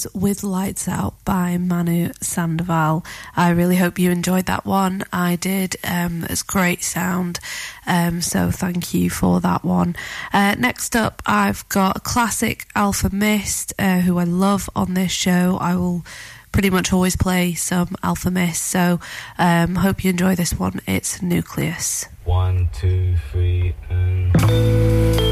Was 0.03 0.15
With 0.15 0.43
Lights 0.43 0.89
Out 0.89 1.15
by 1.25 1.59
Manu 1.59 2.13
Sandoval. 2.21 3.05
I 3.37 3.51
really 3.51 3.77
hope 3.77 3.99
you 3.99 4.11
enjoyed 4.11 4.47
that 4.47 4.65
one. 4.65 5.05
I 5.13 5.37
did. 5.37 5.77
Um, 5.85 6.25
it's 6.29 6.43
great 6.43 6.83
sound. 6.83 7.39
Um, 7.87 8.21
so 8.21 8.51
thank 8.51 8.95
you 8.95 9.11
for 9.11 9.41
that 9.41 9.65
one. 9.65 9.95
Uh, 10.33 10.55
next 10.59 10.97
up, 10.97 11.23
I've 11.27 11.69
got 11.69 11.97
a 11.97 12.01
classic 12.01 12.67
Alfa 12.75 13.11
Mist, 13.11 13.75
uh, 13.79 14.01
who 14.01 14.19
I 14.19 14.25
love 14.25 14.69
on 14.75 14.95
this 14.95 15.13
show. 15.13 15.59
I 15.61 15.77
will 15.77 16.05
pretty 16.53 16.71
much 16.71 16.93
always 16.93 17.17
play 17.17 17.55
some 17.55 17.95
Alfa 18.03 18.31
Mist. 18.31 18.63
So 18.63 19.01
um, 19.39 19.77
hope 19.77 20.05
you 20.05 20.11
enjoy 20.11 20.35
this 20.35 20.55
one. 20.55 20.81
It's 20.87 21.23
Nucleus. 21.23 22.07
One, 22.25 22.71
two, 22.73 23.17
three, 23.31 23.75
and. 23.91 25.32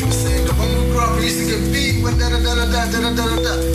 That 0.00 0.54
when 0.58 0.68
we 0.68 0.90
grew 0.92 1.00
up, 1.00 1.16
we 1.18 1.24
used 1.24 1.38
to 1.38 1.58
get 1.58 1.72
beat 1.72 2.02
when 2.02 2.18
da 2.18 2.28
da 2.28 2.38
da 2.38 2.54
da 2.54 2.66
da 2.70 3.00
da 3.00 3.10
da 3.10 3.36
da 3.36 3.42
da. 3.42 3.67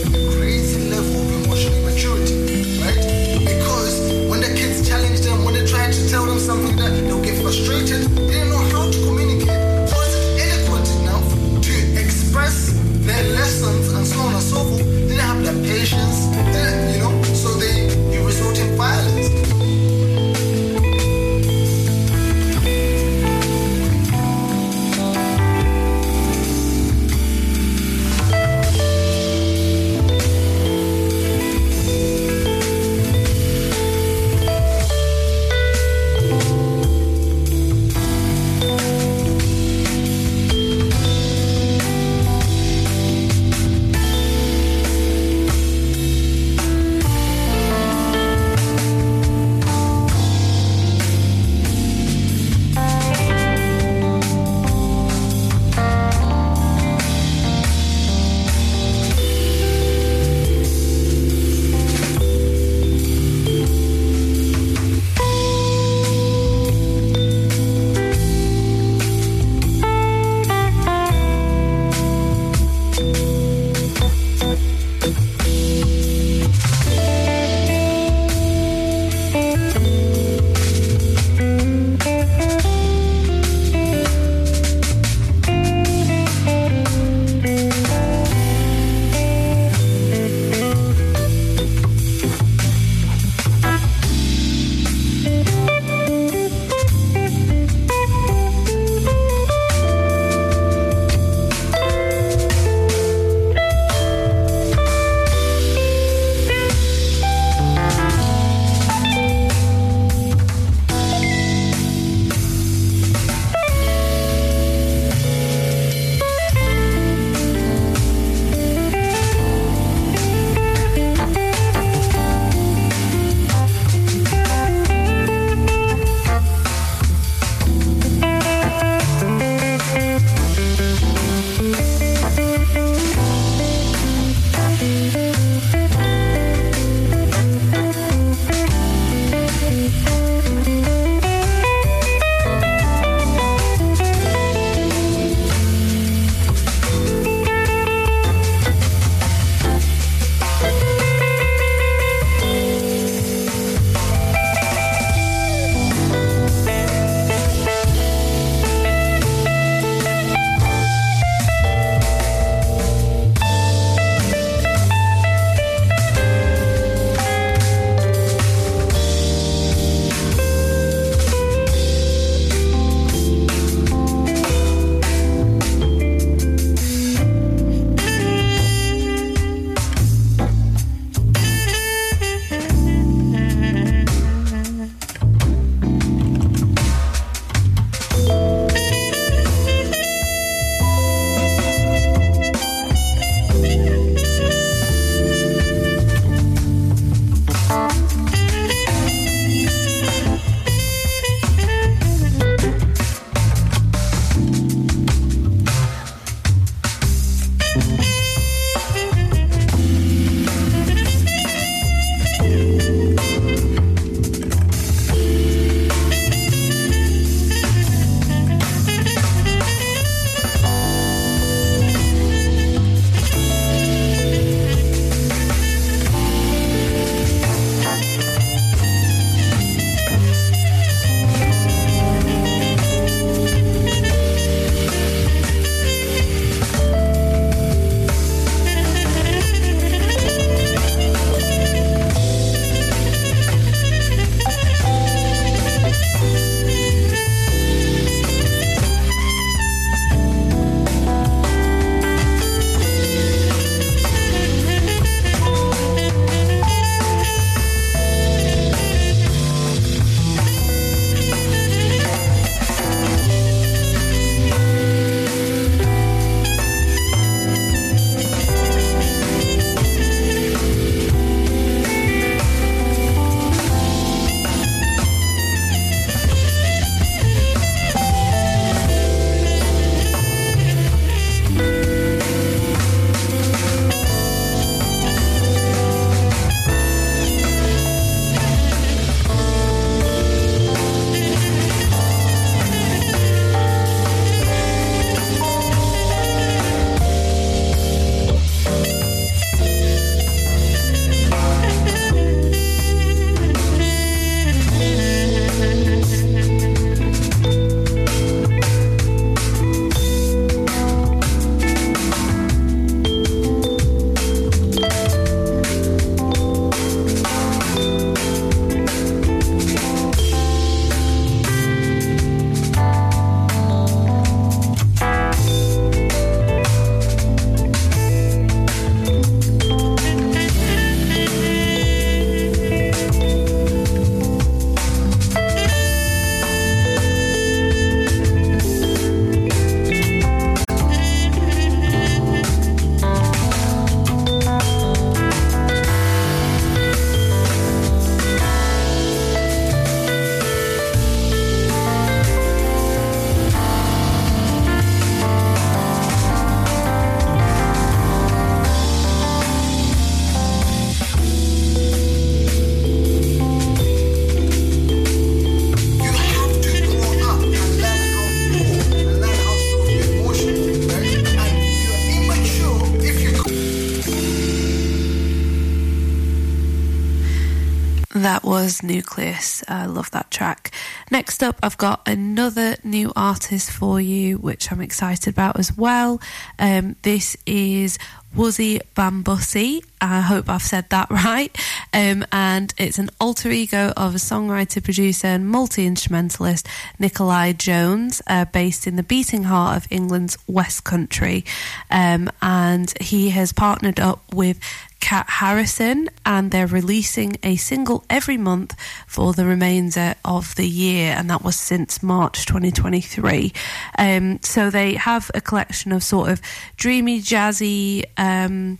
Nucleus. 378.84 379.64
I 379.68 379.86
love 379.86 380.12
that 380.12 380.30
track. 380.30 380.72
Next 381.10 381.42
up, 381.42 381.58
I've 381.64 381.78
got 381.78 382.02
another 382.44 382.76
new 382.84 383.10
artist 383.16 383.72
for 383.72 384.02
you, 384.02 384.38
which 384.38 384.70
I'm 384.70 384.82
excited 384.82 385.32
about 385.32 385.58
as 385.58 385.78
well. 385.78 386.20
Um, 386.60 386.98
this 387.02 387.38
is 387.46 387.98
Wuzzy 388.36 388.82
Bambussy. 388.96 389.82
I 390.02 390.20
hope 390.20 390.50
I've 390.50 390.62
said 390.62 390.90
that 390.90 391.10
right. 391.10 391.56
Um, 391.94 392.26
and 392.34 392.74
it's 392.78 393.00
an 393.00 393.12
alter 393.22 393.50
ego 393.50 393.94
of 393.96 394.14
a 394.14 394.18
songwriter, 394.18 394.84
producer, 394.84 395.28
and 395.28 395.48
multi 395.48 395.86
instrumentalist, 395.86 396.68
Nikolai 397.00 397.54
Jones, 397.54 398.22
uh, 398.28 398.44
based 398.44 398.88
in 398.88 398.98
the 398.98 399.04
beating 399.04 399.44
heart 399.44 399.78
of 399.78 399.88
England's 399.90 400.38
West 400.46 400.84
Country. 400.84 401.46
Um, 401.90 402.30
and 402.42 402.94
he 403.00 403.30
has 403.30 403.54
partnered 403.54 404.02
up 404.02 404.34
with 404.34 404.60
Kat 405.04 405.30
Harrison, 405.30 406.10
and 406.26 406.50
they're 406.50 406.66
releasing 406.66 407.36
a 407.44 407.58
single 407.58 408.06
every 408.10 408.38
month 408.38 408.74
for 409.06 409.34
the 409.34 409.46
remainder 409.46 410.16
of 410.24 410.56
the 410.56 410.66
year, 410.66 411.14
and 411.14 411.30
that 411.30 411.44
was 411.44 411.58
since 411.58 412.02
March 412.34 412.48
2023. 412.48 413.54
Um, 414.00 414.40
so 414.42 414.72
they 414.72 414.96
have 414.96 415.30
a 415.36 415.42
collection 415.42 415.92
of 415.92 416.04
sort 416.04 416.32
of 416.32 416.42
dreamy, 416.78 417.22
jazzy. 417.22 418.06
Um, 418.18 418.80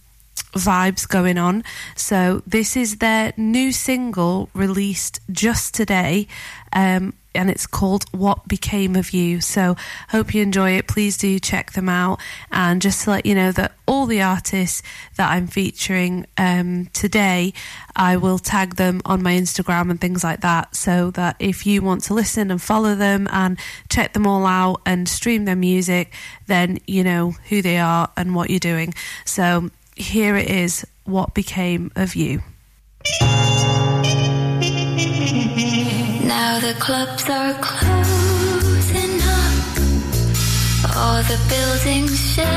vibes 0.54 1.08
going 1.08 1.40
on. 1.40 1.64
So 1.96 2.44
this 2.46 2.78
is 2.78 2.98
their 2.98 3.34
new 3.38 3.72
single 3.72 4.50
released 4.54 5.20
just 5.32 5.74
today. 5.74 6.28
Um, 6.74 7.14
and 7.36 7.50
it's 7.50 7.68
called 7.68 8.06
What 8.12 8.48
Became 8.48 8.96
of 8.96 9.12
You. 9.12 9.42
So, 9.42 9.76
hope 10.10 10.34
you 10.34 10.42
enjoy 10.42 10.72
it. 10.72 10.88
Please 10.88 11.18
do 11.18 11.40
check 11.40 11.74
them 11.74 11.90
out. 11.90 12.20
And 12.52 12.82
just 12.82 13.04
to 13.04 13.12
let 13.12 13.26
you 13.26 13.36
know 13.36 13.52
that 13.52 13.74
all 13.88 14.06
the 14.06 14.22
artists 14.22 14.82
that 15.18 15.32
I'm 15.32 15.48
featuring 15.48 16.26
um, 16.38 16.88
today, 16.94 17.54
I 17.96 18.18
will 18.18 18.40
tag 18.40 18.76
them 18.76 19.02
on 19.06 19.24
my 19.24 19.34
Instagram 19.34 19.90
and 19.90 20.00
things 20.00 20.24
like 20.24 20.42
that. 20.42 20.76
So 20.76 21.12
that 21.12 21.36
if 21.40 21.66
you 21.66 21.82
want 21.82 22.04
to 22.04 22.14
listen 22.14 22.52
and 22.52 22.62
follow 22.62 22.96
them 22.96 23.28
and 23.32 23.58
check 23.90 24.14
them 24.14 24.28
all 24.28 24.46
out 24.46 24.82
and 24.86 25.08
stream 25.08 25.46
their 25.46 25.56
music, 25.56 26.14
then 26.48 26.80
you 26.88 27.04
know 27.04 27.32
who 27.50 27.62
they 27.62 27.78
are 27.78 28.12
and 28.16 28.36
what 28.36 28.50
you're 28.50 28.60
doing. 28.60 28.94
So, 29.26 29.70
here 29.96 30.36
it 30.36 30.50
is 30.50 30.86
What 31.06 31.34
Became 31.34 31.92
of 31.96 32.16
You. 32.16 32.42
Now 36.36 36.60
the 36.60 36.74
clubs 36.80 37.30
are 37.30 37.54
closing 37.62 39.22
up, 39.22 39.78
all 40.98 41.22
the 41.32 41.38
buildings 41.54 42.20
shells, 42.34 42.52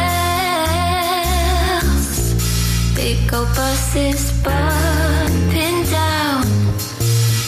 big 2.95 3.35
old 3.35 3.51
buses 3.55 4.33
bumping 4.43 5.85
down. 5.93 6.45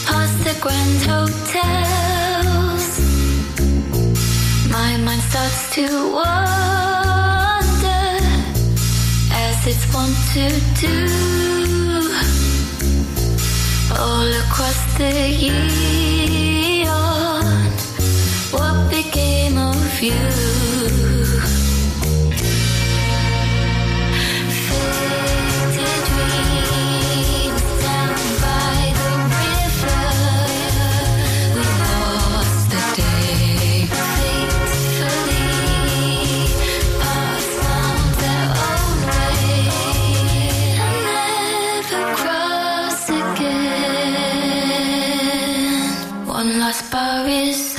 Past 0.05 0.37
the 0.45 0.55
grand 0.61 1.01
hotels. 1.11 2.85
My 4.69 4.91
mind 5.05 5.23
starts 5.31 5.61
to 5.75 5.85
wander. 6.17 8.07
As 9.33 9.59
it's 9.65 9.85
wont 9.91 10.15
to 10.33 10.45
do 10.79 11.58
all 13.97 14.27
across 14.43 14.97
the. 14.97 15.49
What 18.51 18.89
became 18.89 19.57
of 19.57 20.01
you? 20.01 20.58
Again. 46.71 47.78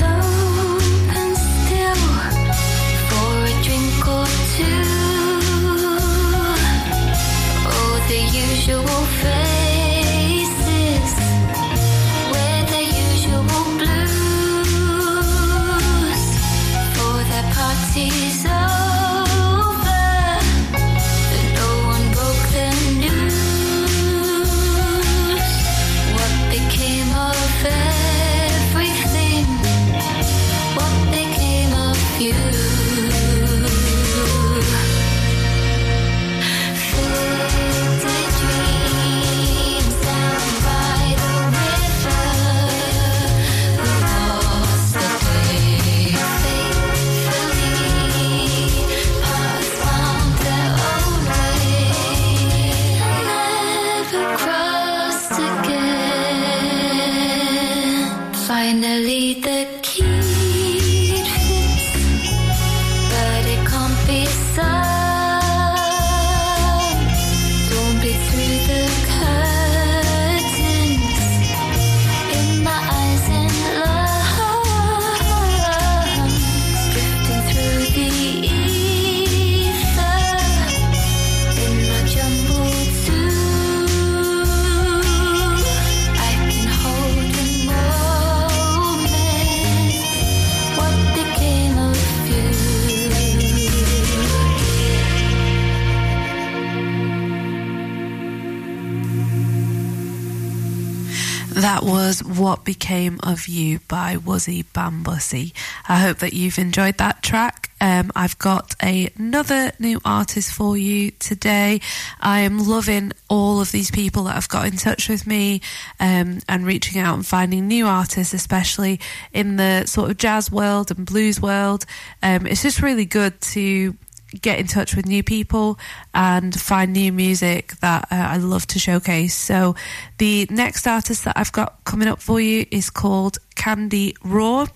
What 102.61 102.65
Became 102.65 103.19
of 103.23 103.47
You 103.47 103.79
by 103.87 104.17
Wuzzy 104.17 104.65
Bambussy. 104.71 105.51
I 105.89 105.97
hope 105.97 106.19
that 106.19 106.33
you've 106.33 106.59
enjoyed 106.59 106.99
that 106.99 107.23
track. 107.23 107.71
Um, 107.81 108.11
I've 108.15 108.37
got 108.37 108.75
a, 108.83 109.09
another 109.17 109.71
new 109.79 109.99
artist 110.05 110.53
for 110.53 110.77
you 110.77 111.09
today. 111.09 111.81
I 112.19 112.41
am 112.41 112.59
loving 112.59 113.13
all 113.29 113.61
of 113.61 113.71
these 113.71 113.89
people 113.89 114.25
that 114.25 114.35
have 114.35 114.47
got 114.47 114.67
in 114.67 114.77
touch 114.77 115.09
with 115.09 115.25
me 115.25 115.61
um, 115.99 116.37
and 116.47 116.63
reaching 116.63 117.01
out 117.01 117.15
and 117.15 117.25
finding 117.25 117.67
new 117.67 117.87
artists, 117.87 118.35
especially 118.35 118.99
in 119.33 119.55
the 119.55 119.87
sort 119.87 120.11
of 120.11 120.17
jazz 120.17 120.51
world 120.51 120.91
and 120.91 121.03
blues 121.03 121.41
world. 121.41 121.87
Um, 122.21 122.45
it's 122.45 122.61
just 122.61 122.83
really 122.83 123.05
good 123.05 123.41
to 123.41 123.95
get 124.39 124.59
in 124.59 124.67
touch 124.67 124.95
with 124.95 125.05
new 125.05 125.23
people 125.23 125.77
and 126.13 126.57
find 126.59 126.93
new 126.93 127.11
music 127.11 127.73
that 127.81 128.07
uh, 128.11 128.15
I 128.15 128.37
love 128.37 128.65
to 128.67 128.79
showcase. 128.79 129.35
So, 129.35 129.75
the 130.17 130.47
next 130.49 130.87
artist 130.87 131.25
that 131.25 131.37
I've 131.37 131.51
got 131.51 131.83
coming 131.83 132.07
up 132.07 132.21
for 132.21 132.39
you 132.39 132.65
is 132.71 132.89
called 132.89 133.39
Candy 133.55 134.15
Raw, 134.23 134.67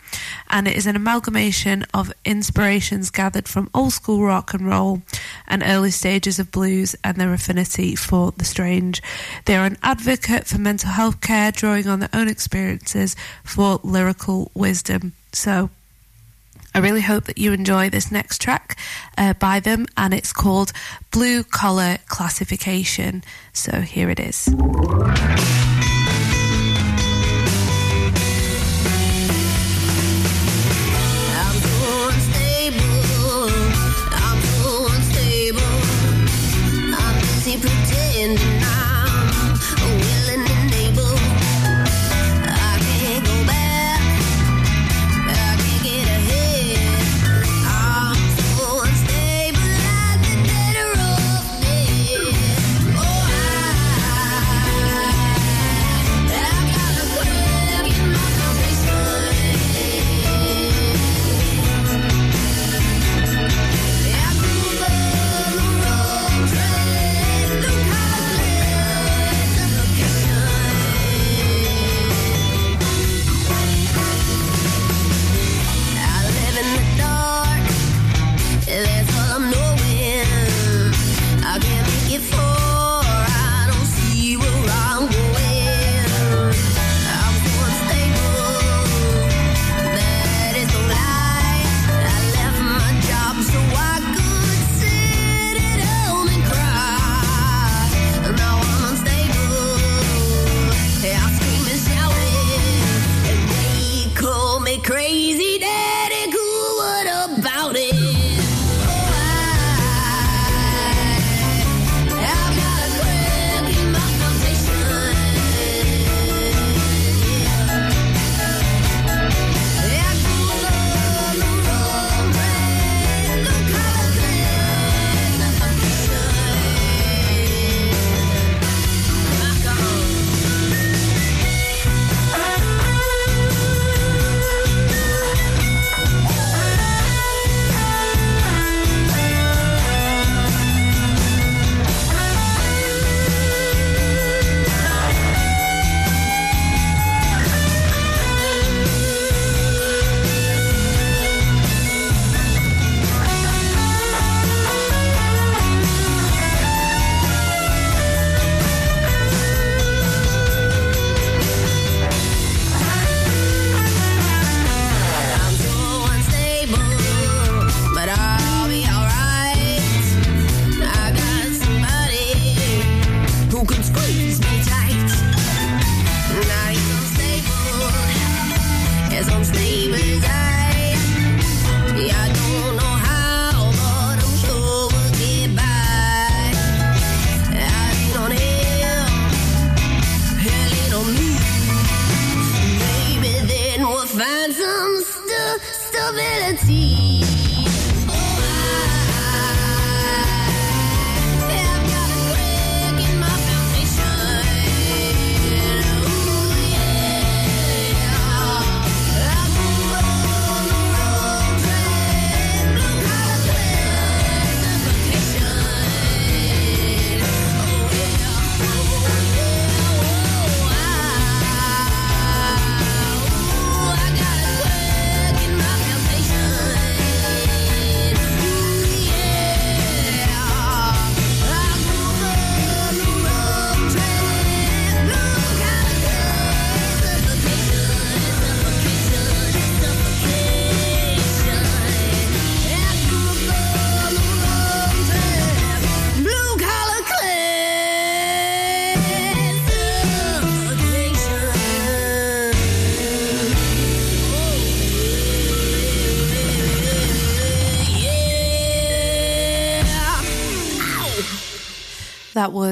and 0.49 0.67
it 0.67 0.75
is 0.75 0.87
an 0.87 0.95
amalgamation 0.95 1.85
of 1.93 2.11
inspirations 2.23 3.09
gathered 3.09 3.47
from 3.47 3.69
old 3.73 3.93
school 3.93 4.23
rock 4.23 4.53
and 4.53 4.67
roll 4.67 5.01
and 5.47 5.63
early 5.63 5.91
stages 5.91 6.39
of 6.39 6.51
blues 6.51 6.95
and 7.03 7.17
their 7.17 7.33
affinity 7.33 7.95
for 7.95 8.31
the 8.37 8.45
strange. 8.45 9.01
They 9.45 9.55
are 9.55 9.65
an 9.65 9.77
advocate 9.81 10.47
for 10.47 10.59
mental 10.59 10.91
health 10.91 11.21
care, 11.21 11.51
drawing 11.51 11.87
on 11.87 11.99
their 11.99 12.09
own 12.13 12.27
experiences 12.27 13.15
for 13.43 13.79
lyrical 13.83 14.51
wisdom. 14.53 15.13
So, 15.31 15.69
I 16.75 16.79
really 16.79 16.99
hope 16.99 17.23
that 17.23 17.37
you 17.37 17.53
enjoy 17.53 17.89
this 17.89 18.11
next 18.11 18.41
track 18.41 18.77
uh, 19.17 19.31
by 19.33 19.61
them, 19.61 19.85
and 19.95 20.13
it's 20.13 20.33
called 20.33 20.73
Blue 21.09 21.45
Collar 21.45 21.99
Classification. 22.09 23.23
So 23.53 23.79
here 23.79 24.09
it 24.09 24.19
is. 24.19 24.49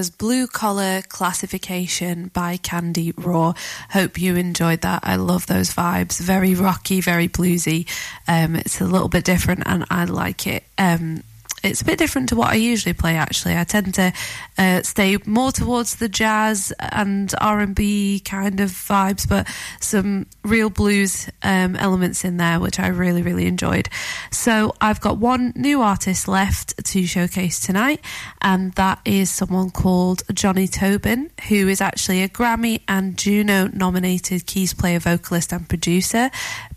Was 0.04 0.10
Blue 0.10 0.48
Collar 0.48 1.02
Classification 1.08 2.30
by 2.34 2.58
Candy 2.58 3.14
Raw. 3.16 3.54
Hope 3.92 4.20
you 4.20 4.36
enjoyed 4.36 4.82
that. 4.82 5.00
I 5.04 5.16
love 5.16 5.48
those 5.48 5.74
vibes. 5.74 6.20
Very 6.20 6.56
rocky, 6.56 7.00
very 7.00 7.30
bluesy. 7.30 7.88
Um, 8.28 8.58
it's 8.58 8.82
a 8.82 8.84
little 8.84 9.08
bit 9.08 9.24
different 9.24 9.64
and 9.66 9.86
I 9.90 10.04
like 10.04 10.46
it. 10.46 10.66
Um, 10.78 11.24
it's 11.64 11.82
a 11.82 11.86
bit 11.86 11.98
different 11.98 12.30
to 12.30 12.36
what 12.36 12.50
I 12.50 12.56
usually 12.56 12.94
play. 12.94 13.16
Actually, 13.16 13.58
I 13.58 13.64
tend 13.64 13.94
to 13.96 14.14
uh, 14.58 14.82
stay 14.82 15.18
more 15.26 15.52
towards 15.52 15.96
the 15.96 16.10
jazz 16.10 16.74
and 16.80 17.34
R 17.40 17.62
and 17.62 17.74
B 17.74 18.22
kind 18.24 18.60
of 18.60 18.70
vibes, 18.70 19.28
but 19.28 19.48
some 19.80 20.28
real 20.44 20.70
blues 20.70 21.30
um, 21.42 21.76
elements 21.78 22.26
in 22.26 22.38
there, 22.38 22.60
which 22.60 22.80
I 22.80 22.88
really, 22.88 23.22
really 23.22 23.48
enjoyed. 23.48 23.90
So 24.32 24.74
I've 24.82 25.00
got 25.00 25.18
one 25.18 25.54
new 25.56 25.82
artist 25.82 26.28
left 26.28 26.84
to 26.84 27.06
showcase 27.06 27.60
tonight, 27.60 28.02
and 28.42 28.74
that 28.74 29.00
is 29.06 29.32
someone 29.32 29.72
called 29.72 30.24
Johnny 30.34 30.68
Tobin, 30.68 31.32
who 31.48 31.68
is 31.70 31.80
actually 31.80 32.24
a 32.24 32.30
Grammy 32.30 32.82
and 32.88 33.18
Juno 33.18 33.70
nominated 33.74 34.46
keys 34.46 34.74
player, 34.74 35.00
vocalist, 35.00 35.54
and 35.54 35.68
producer 35.68 36.30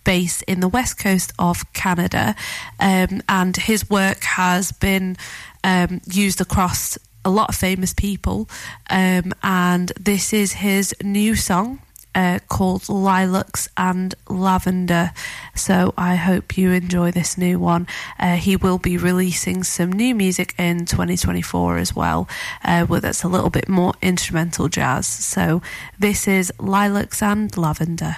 based 0.05 0.45
in 0.45 0.61
the 0.61 0.68
west 0.68 0.99
coast 0.99 1.32
of 1.37 1.72
Canada. 1.72 2.37
Um, 2.78 3.22
and 3.28 3.57
his 3.57 3.91
work 3.91 4.22
has 4.22 4.70
been 4.77 5.16
um, 5.64 6.01
used 6.07 6.41
across 6.41 6.99
a 7.24 7.31
lot 7.31 7.49
of 7.49 7.57
famous 7.57 7.93
people. 7.93 8.49
Um, 8.89 9.33
and 9.43 9.89
this 10.01 10.33
is 10.33 10.55
his 10.55 10.95
new 11.03 11.35
song. 11.35 11.81
Uh, 12.14 12.39
called 12.49 12.89
Lilacs 12.89 13.68
and 13.77 14.14
Lavender. 14.27 15.11
So 15.55 15.93
I 15.99 16.14
hope 16.14 16.57
you 16.57 16.70
enjoy 16.70 17.11
this 17.11 17.37
new 17.37 17.59
one. 17.59 17.87
Uh, 18.18 18.37
he 18.37 18.57
will 18.57 18.79
be 18.79 18.97
releasing 18.97 19.62
some 19.62 19.93
new 19.93 20.14
music 20.14 20.55
in 20.57 20.87
2024 20.87 21.77
as 21.77 21.95
well, 21.95 22.27
uh, 22.64 22.87
where 22.87 23.01
that's 23.01 23.22
a 23.22 23.29
little 23.29 23.51
bit 23.51 23.68
more 23.68 23.93
instrumental 24.01 24.70
jazz. 24.70 25.07
So 25.07 25.61
this 25.99 26.27
is 26.27 26.51
Lilacs 26.59 27.20
and 27.20 27.55
Lavender. 27.55 28.14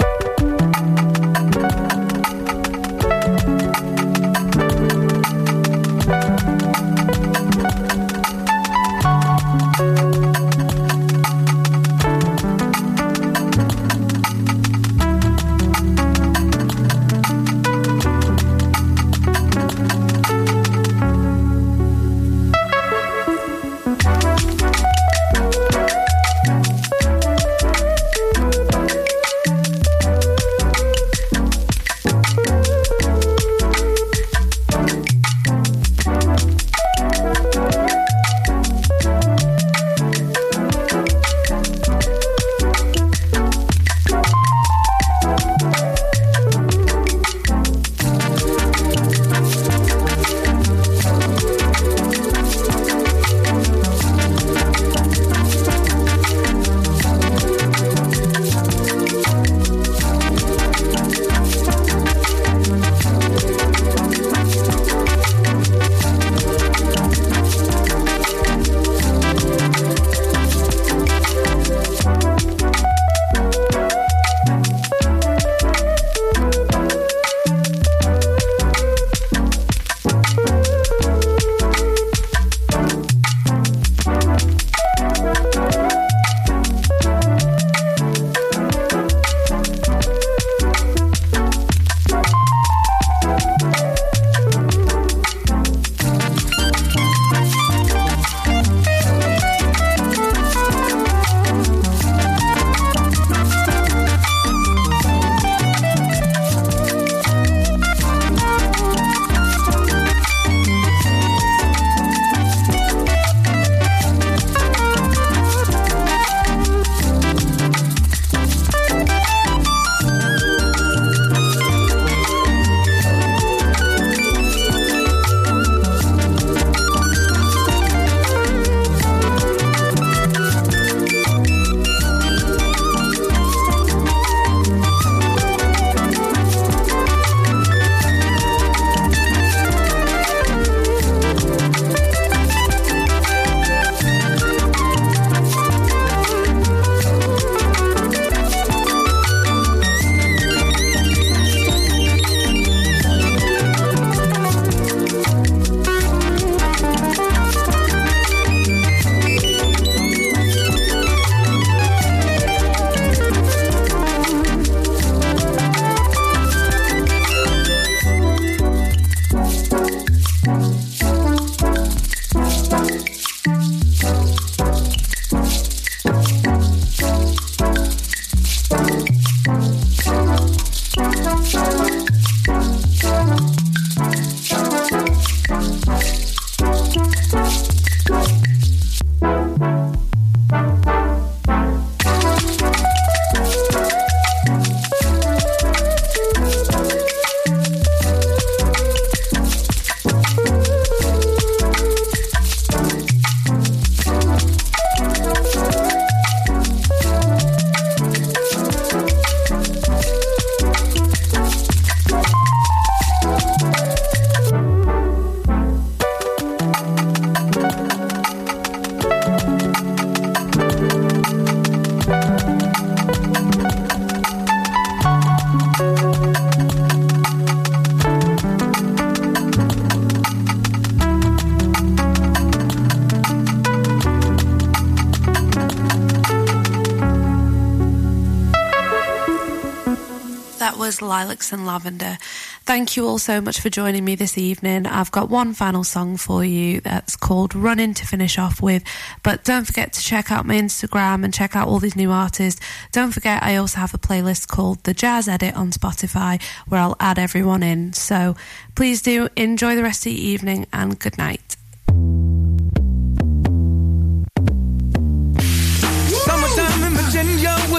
Lilacs 241.01 241.53
and 241.53 241.67
Lavender. 241.67 242.19
Thank 242.63 242.97
you 242.97 243.07
all 243.07 243.19
so 243.19 243.41
much 243.41 243.61
for 243.61 243.71
joining 243.71 244.05
me 244.05 244.15
this 244.15 244.37
evening. 244.37 244.87
I've 244.87 245.11
got 245.11 245.31
one 245.31 245.55
final 245.55 245.85
song 245.85 246.17
for 246.17 246.45
you 246.45 246.81
that's 246.81 247.17
called 247.17 247.55
Running 247.55 247.95
to 247.95 248.07
finish 248.07 248.39
off 248.39 248.61
with. 248.63 248.83
But 249.23 249.45
don't 249.45 249.67
forget 249.67 249.93
to 249.95 250.01
check 250.01 250.31
out 250.31 250.47
my 250.47 250.55
Instagram 250.55 251.25
and 251.25 251.33
check 251.33 251.57
out 251.57 251.69
all 251.69 251.79
these 251.79 251.97
new 251.97 252.11
artists. 252.11 252.61
Don't 252.93 253.13
forget, 253.13 253.43
I 253.43 253.57
also 253.57 253.79
have 253.79 253.95
a 253.95 253.99
playlist 253.99 254.49
called 254.49 254.85
The 254.85 254.95
Jazz 254.95 255.29
Edit 255.29 255.55
on 255.55 255.71
Spotify 255.71 256.43
where 256.69 256.81
I'll 256.81 256.97
add 257.01 257.19
everyone 257.19 257.63
in. 257.63 257.93
So 257.93 258.37
please 258.75 259.03
do 259.03 259.29
enjoy 259.37 259.77
the 259.77 259.83
rest 259.83 260.07
of 260.07 260.13
the 260.13 260.21
evening 260.21 260.67
and 260.73 260.99
good 260.99 261.19
night. 261.19 261.57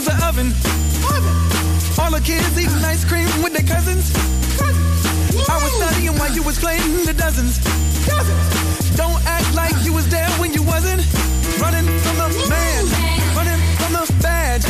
An 0.07 0.23
oven. 0.23 1.08
All 2.09 2.15
the 2.15 2.25
kids 2.25 2.57
eating 2.57 2.83
ice 2.83 3.05
cream 3.05 3.29
with 3.43 3.53
their 3.53 3.67
cousins. 3.69 4.09
I 5.47 5.61
was 5.61 5.71
studying 5.77 6.17
while 6.17 6.33
you 6.33 6.41
was 6.41 6.57
playing 6.57 7.05
the 7.05 7.13
dozens. 7.13 7.61
Don't 8.97 9.21
act 9.27 9.53
like 9.53 9.77
you 9.85 9.93
was 9.93 10.09
there 10.09 10.27
when 10.41 10.51
you 10.51 10.63
wasn't. 10.63 11.05
Running 11.61 11.85
from 11.85 12.17
the 12.17 12.29
man, 12.49 12.81
running 13.37 13.61
from 13.77 13.93
the 13.93 14.09
badge. 14.23 14.65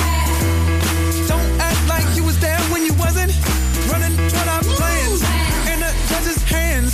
Don't 1.32 1.48
act 1.64 1.80
like 1.88 2.04
you 2.14 2.26
was 2.26 2.38
there 2.40 2.60
when 2.76 2.84
you 2.84 2.94
wasn't. 2.96 3.32
Running 3.88 4.18
toward 4.18 4.50
our 4.50 4.64
plans 4.76 5.24
in 5.72 5.80
the 5.80 5.92
judge's 6.12 6.44
hands. 6.44 6.92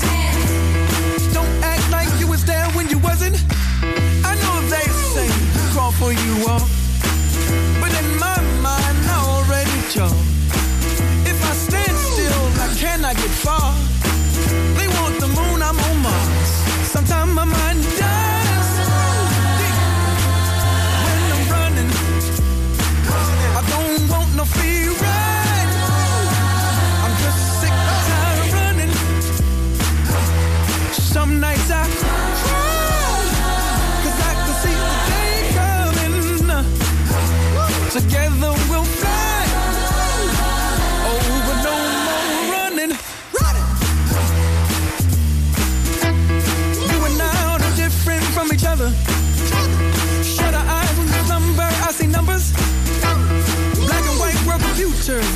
Don't 1.33 1.49
act 1.65 1.89
like 1.89 2.11
you 2.19 2.27
was 2.27 2.45
there 2.45 2.69
when 2.77 2.87
you 2.91 2.99
wasn't. 2.99 3.41
I 3.81 4.37
know 4.45 4.61
they 4.69 4.85
say 5.09 5.27
crawl 5.73 5.91
for 5.91 6.13
you 6.13 6.47
all. 6.47 6.74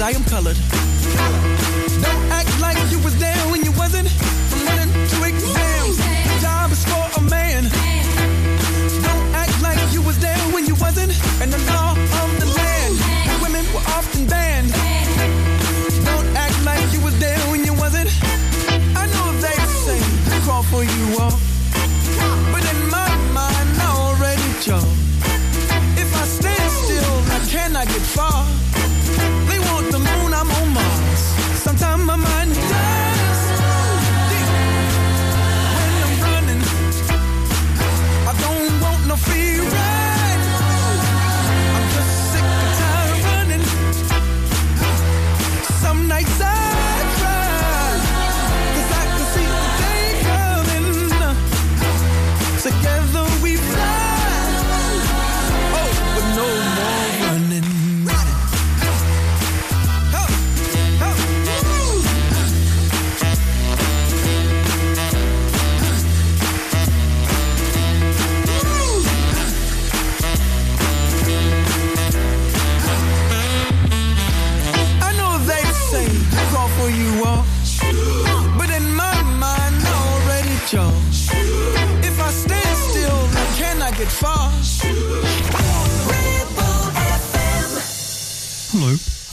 I 0.09 0.13
am 0.13 0.23
colored. 0.23 0.88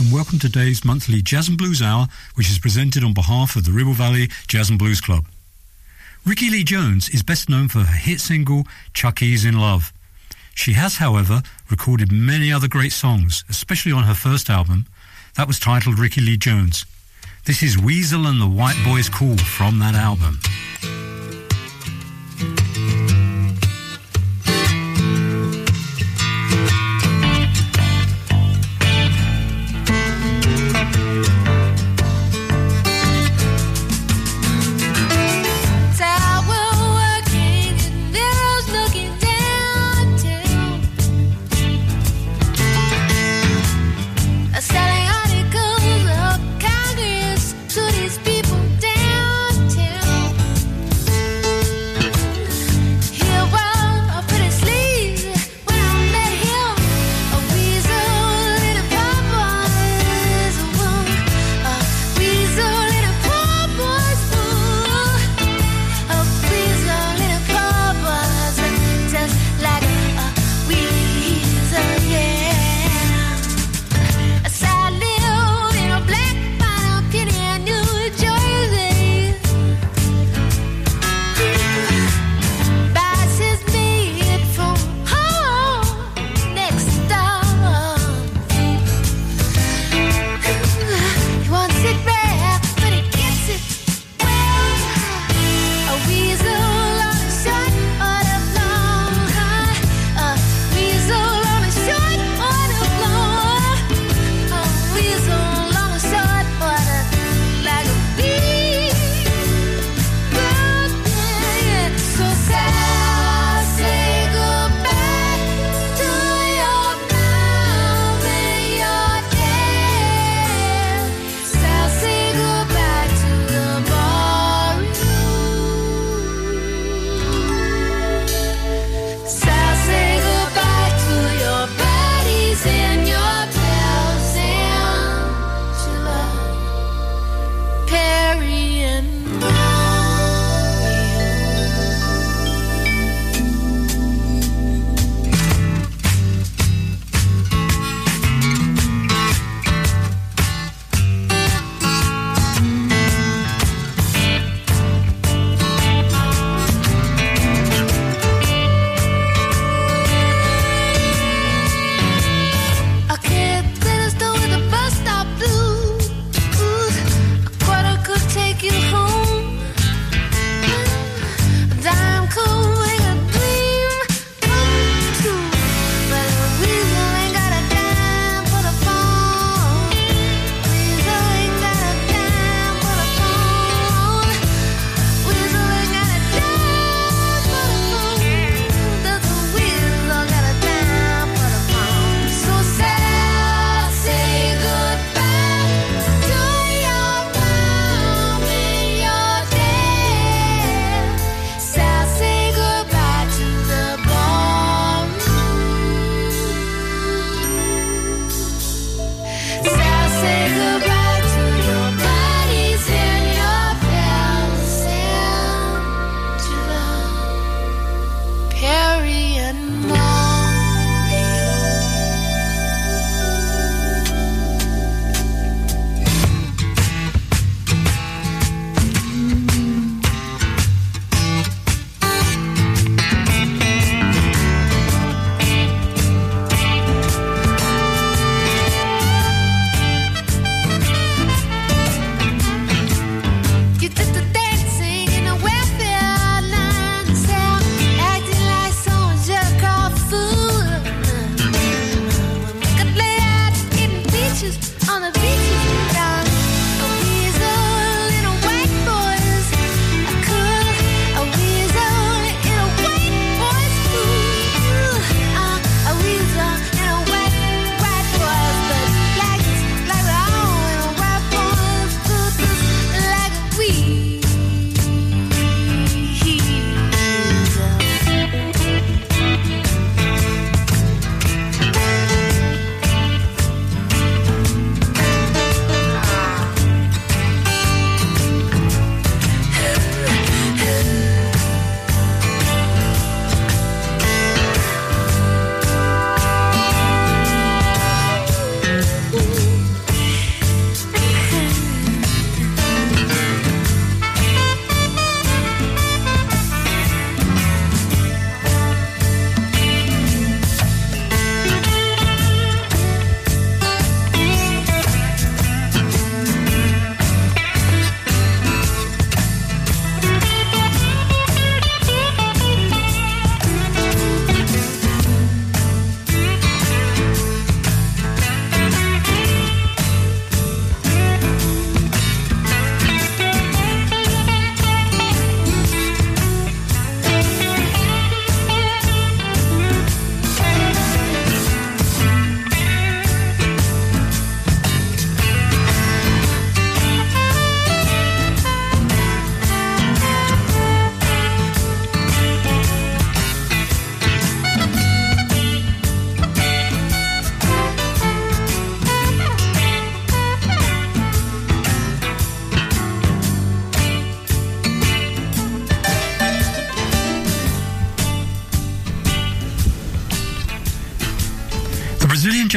And 0.07 0.14
welcome 0.14 0.38
to 0.38 0.48
today's 0.48 0.84
monthly 0.84 1.20
Jazz 1.20 1.48
and 1.48 1.59
Blues 1.59 1.82
Hour, 1.82 2.07
which 2.36 2.48
is 2.48 2.61
presented 2.61 3.02
on 3.02 3.12
behalf 3.12 3.57
of 3.57 3.64
the 3.64 3.72
Ribble 3.72 3.94
Valley 3.94 4.28
Jazz 4.46 4.70
and 4.70 4.78
Blues 4.78 5.00
Club. 5.00 5.24
Rickie 6.24 6.48
Lee 6.48 6.62
Jones 6.62 7.09
is 7.09 7.24
best 7.24 7.48
known 7.48 7.66
for 7.66 7.80
her 7.80 7.96
hit 7.98 8.20
single 8.20 8.68
Chuck 8.94 9.20
E.'s 9.20 9.44
in 9.44 9.59
Love. 9.59 9.92
She 10.54 10.74
has, 10.74 10.98
however, 10.98 11.42
recorded 11.68 12.12
many 12.12 12.52
other 12.52 12.68
great 12.68 12.92
songs, 12.92 13.42
especially 13.48 13.90
on 13.90 14.04
her 14.04 14.14
first 14.14 14.48
album, 14.48 14.86
that 15.34 15.48
was 15.48 15.59
titled 15.59 15.98
Rickie 15.98 16.20
Lee 16.20 16.36
Jones. 16.36 16.86
This 17.44 17.61
is 17.61 17.76
Weasel 17.76 18.28
and 18.28 18.40
the 18.40 18.46
White 18.46 18.80
Boys 18.84 19.09
Cool 19.09 19.36
from 19.38 19.80
that 19.80 19.96
album. 19.96 20.38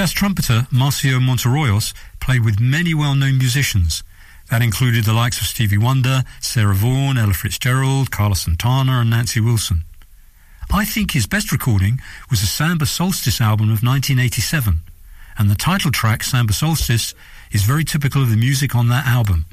Jazz 0.10 0.16
trumpeter 0.16 0.68
Marcio 0.72 1.20
Montarroyos 1.20 1.94
played 2.20 2.44
with 2.44 2.60
many 2.60 2.96
well-known 2.96 3.38
musicians. 3.38 4.02
That 4.50 4.64
included 4.64 5.06
the 5.06 5.14
likes 5.14 5.40
of 5.40 5.46
Stevie 5.46 5.78
Wonder, 5.78 6.24
Sarah 6.40 6.74
Vaughan, 6.74 7.16
Ella 7.16 7.34
Fitzgerald, 7.34 8.10
Carlos 8.10 8.42
Santana 8.42 9.02
and 9.02 9.12
Nancy 9.12 9.40
Wilson. 9.40 9.84
I 10.72 10.84
think 10.84 11.12
his 11.12 11.28
best 11.28 11.52
recording 11.52 12.00
was 12.32 12.42
the 12.42 12.48
Samba 12.48 12.88
Solstice 12.88 13.40
album 13.40 13.66
of 13.66 13.84
1987, 13.84 14.80
and 15.38 15.48
the 15.48 15.56
title 15.56 15.92
track, 15.92 16.24
Samba 16.24 16.54
Solstice, 16.54 17.14
is 17.52 17.62
very 17.62 17.84
typical 17.84 18.24
of 18.24 18.32
the 18.32 18.36
music 18.36 18.74
on 18.74 18.88
that 18.88 19.06
album. 19.06 19.46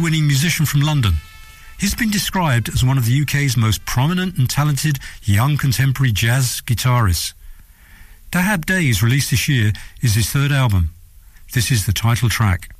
Musician 0.00 0.66
from 0.66 0.80
London. 0.80 1.14
He's 1.78 1.94
been 1.94 2.10
described 2.10 2.68
as 2.68 2.84
one 2.84 2.98
of 2.98 3.06
the 3.06 3.22
UK's 3.22 3.56
most 3.56 3.84
prominent 3.84 4.38
and 4.38 4.48
talented 4.48 4.98
young 5.22 5.56
contemporary 5.56 6.12
jazz 6.12 6.60
guitarists. 6.62 7.34
Dahab 8.30 8.64
Days, 8.64 9.02
released 9.02 9.30
this 9.30 9.48
year, 9.48 9.72
is 10.00 10.14
his 10.14 10.30
third 10.30 10.52
album. 10.52 10.90
This 11.52 11.70
is 11.70 11.86
the 11.86 11.92
title 11.92 12.28
track. 12.28 12.74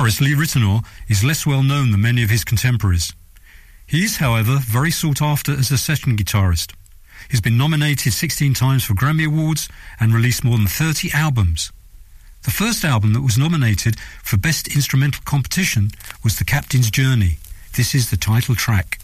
Guitarist 0.00 0.22
Lee 0.22 0.34
Ritenour 0.34 0.82
is 1.08 1.22
less 1.22 1.46
well 1.46 1.62
known 1.62 1.90
than 1.90 2.00
many 2.00 2.22
of 2.22 2.30
his 2.30 2.42
contemporaries. 2.42 3.12
He 3.86 4.02
is, 4.02 4.16
however, 4.16 4.56
very 4.56 4.90
sought 4.90 5.20
after 5.20 5.52
as 5.52 5.70
a 5.70 5.76
session 5.76 6.16
guitarist. 6.16 6.72
He's 7.30 7.42
been 7.42 7.58
nominated 7.58 8.14
16 8.14 8.54
times 8.54 8.82
for 8.82 8.94
Grammy 8.94 9.26
Awards 9.26 9.68
and 10.00 10.14
released 10.14 10.42
more 10.42 10.56
than 10.56 10.68
30 10.68 11.10
albums. 11.12 11.70
The 12.44 12.50
first 12.50 12.82
album 12.82 13.12
that 13.12 13.20
was 13.20 13.36
nominated 13.36 14.00
for 14.22 14.38
Best 14.38 14.74
Instrumental 14.74 15.22
Composition 15.26 15.90
was 16.24 16.38
The 16.38 16.46
Captain's 16.46 16.90
Journey. 16.90 17.36
This 17.76 17.94
is 17.94 18.08
the 18.08 18.16
title 18.16 18.54
track. 18.54 18.99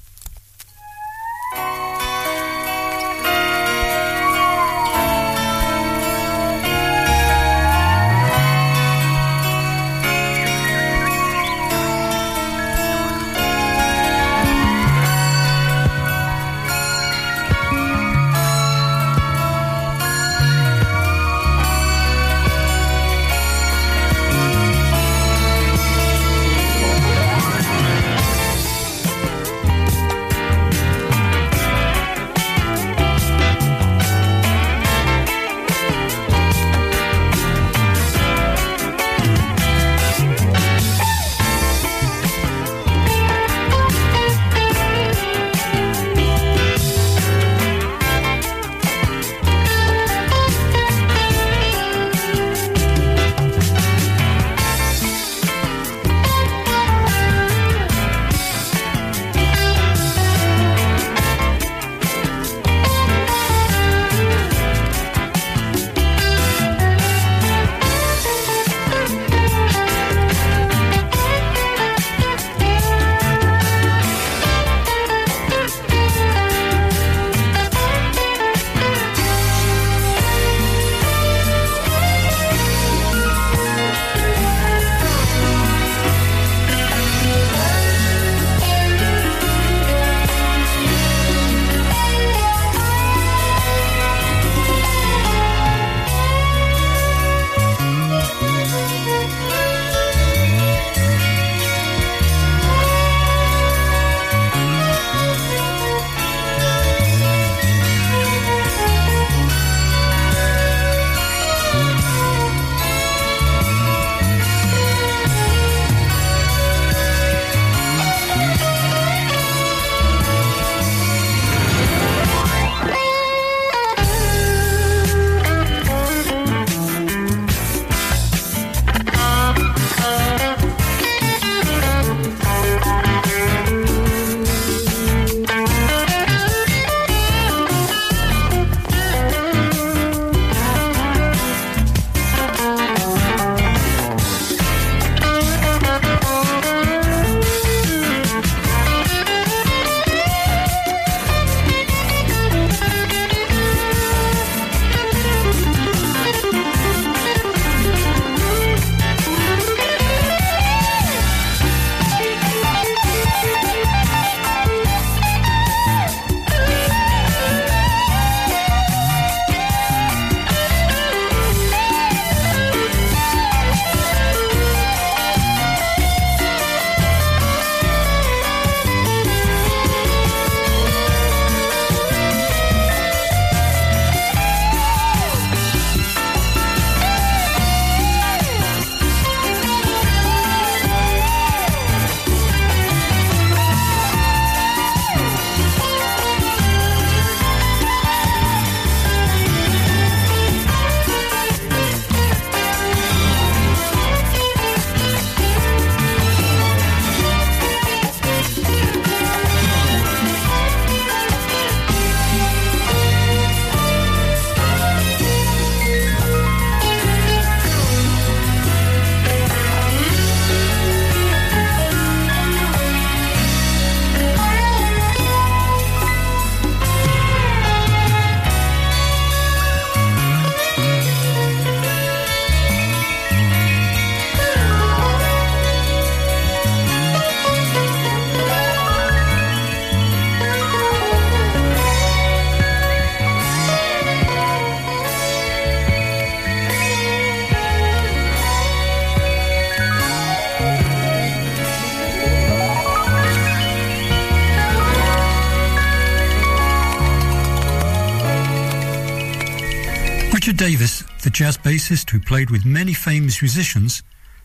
Bassist 261.87 262.11
who 262.11 262.19
played 262.19 262.51
with 262.51 262.65
many 262.65 262.93
famous 262.93 263.41
musicians, 263.41 264.03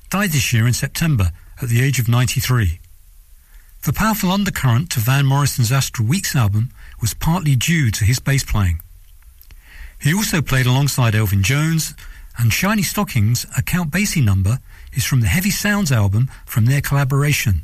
died 0.09 0.30
this 0.30 0.53
year 0.53 0.68
in 0.68 0.73
September 0.73 1.31
at 1.61 1.69
the 1.69 1.81
age 1.81 1.99
of 1.99 2.07
93. 2.07 2.80
The 3.84 3.93
powerful 3.93 4.31
undercurrent 4.31 4.91
to 4.91 4.99
Van 4.99 5.26
Morrison's 5.26 5.72
Astral 5.72 6.07
Weeks 6.07 6.35
album 6.35 6.69
was 6.99 7.15
partly 7.15 7.55
due 7.55 7.89
to 7.91 8.05
his 8.05 8.19
bass 8.19 8.43
playing. 8.43 8.80
He 9.99 10.13
also 10.13 10.41
played 10.41 10.68
alongside 10.68 11.15
Elvin 11.15 11.41
Jones, 11.41 11.95
and 12.38 12.53
Shiny 12.53 12.84
Stockings, 12.84 13.45
a 13.57 13.63
Count 13.63 13.89
Basie 13.89 14.23
number, 14.23 14.59
is 14.93 15.05
from 15.05 15.22
the 15.22 15.27
Heavy 15.27 15.51
Sounds 15.51 15.91
album 15.91 16.30
from 16.45 16.65
their 16.65 16.81
collaboration. 16.81 17.63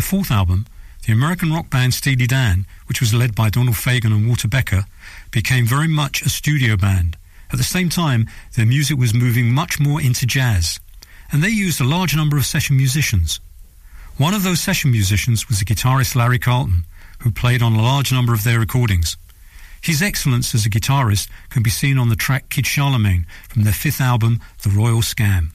Their 0.00 0.18
fourth 0.18 0.30
album, 0.30 0.66
the 1.06 1.12
American 1.12 1.52
rock 1.52 1.68
band 1.68 1.92
Steely 1.92 2.26
Dan, 2.26 2.64
which 2.86 3.02
was 3.02 3.12
led 3.12 3.34
by 3.34 3.50
Donald 3.50 3.76
Fagen 3.76 4.14
and 4.16 4.26
Walter 4.26 4.48
Becker, 4.48 4.86
became 5.30 5.66
very 5.66 5.88
much 5.88 6.22
a 6.22 6.30
studio 6.30 6.74
band. 6.74 7.18
At 7.52 7.58
the 7.58 7.64
same 7.64 7.90
time, 7.90 8.26
their 8.56 8.64
music 8.64 8.96
was 8.96 9.12
moving 9.12 9.52
much 9.52 9.78
more 9.78 10.00
into 10.00 10.24
jazz, 10.24 10.80
and 11.30 11.42
they 11.42 11.50
used 11.50 11.82
a 11.82 11.84
large 11.84 12.16
number 12.16 12.38
of 12.38 12.46
session 12.46 12.78
musicians. 12.78 13.40
One 14.16 14.32
of 14.32 14.42
those 14.42 14.58
session 14.60 14.90
musicians 14.90 15.48
was 15.50 15.58
the 15.58 15.66
guitarist 15.66 16.16
Larry 16.16 16.38
Carlton, 16.38 16.86
who 17.18 17.30
played 17.30 17.60
on 17.60 17.74
a 17.74 17.82
large 17.82 18.10
number 18.10 18.32
of 18.32 18.42
their 18.42 18.58
recordings. 18.58 19.18
His 19.82 20.00
excellence 20.00 20.54
as 20.54 20.64
a 20.64 20.70
guitarist 20.70 21.28
can 21.50 21.62
be 21.62 21.68
seen 21.68 21.98
on 21.98 22.08
the 22.08 22.16
track 22.16 22.48
Kid 22.48 22.66
Charlemagne 22.66 23.26
from 23.50 23.64
their 23.64 23.74
fifth 23.74 24.00
album, 24.00 24.40
The 24.62 24.70
Royal 24.70 25.02
Scam. 25.02 25.50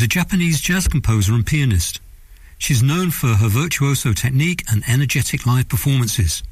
Is 0.00 0.04
a 0.04 0.08
Japanese 0.08 0.62
jazz 0.62 0.88
composer 0.88 1.34
and 1.34 1.44
pianist. 1.44 2.00
She's 2.56 2.82
known 2.82 3.10
for 3.10 3.26
her 3.26 3.48
virtuoso 3.48 4.14
technique 4.14 4.64
and 4.72 4.82
energetic 4.88 5.44
live 5.44 5.68
performances. 5.68 6.42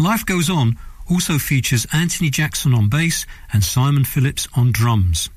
Life 0.00 0.26
Goes 0.26 0.50
On 0.50 0.76
also 1.08 1.38
features 1.38 1.86
Anthony 1.92 2.28
Jackson 2.28 2.74
on 2.74 2.88
bass 2.88 3.24
and 3.52 3.62
Simon 3.62 4.02
Phillips 4.04 4.48
on 4.56 4.72
drums. 4.72 5.30